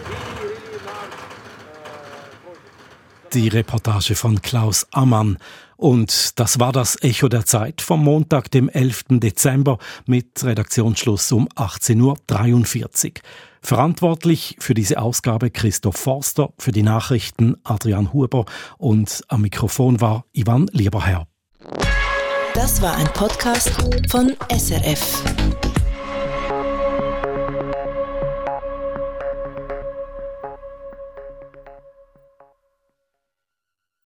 [3.32, 5.38] Die Reportage von Klaus Ammann.
[5.76, 9.04] Und das war das Echo der Zeit vom Montag, dem 11.
[9.10, 13.12] Dezember mit Redaktionsschluss um 18.43 Uhr.
[13.62, 18.46] Verantwortlich für diese Ausgabe Christoph Forster, für die Nachrichten Adrian Huber
[18.78, 21.26] und am Mikrofon war Ivan Lieberherr.
[22.54, 23.70] Das war ein Podcast
[24.10, 25.69] von SRF.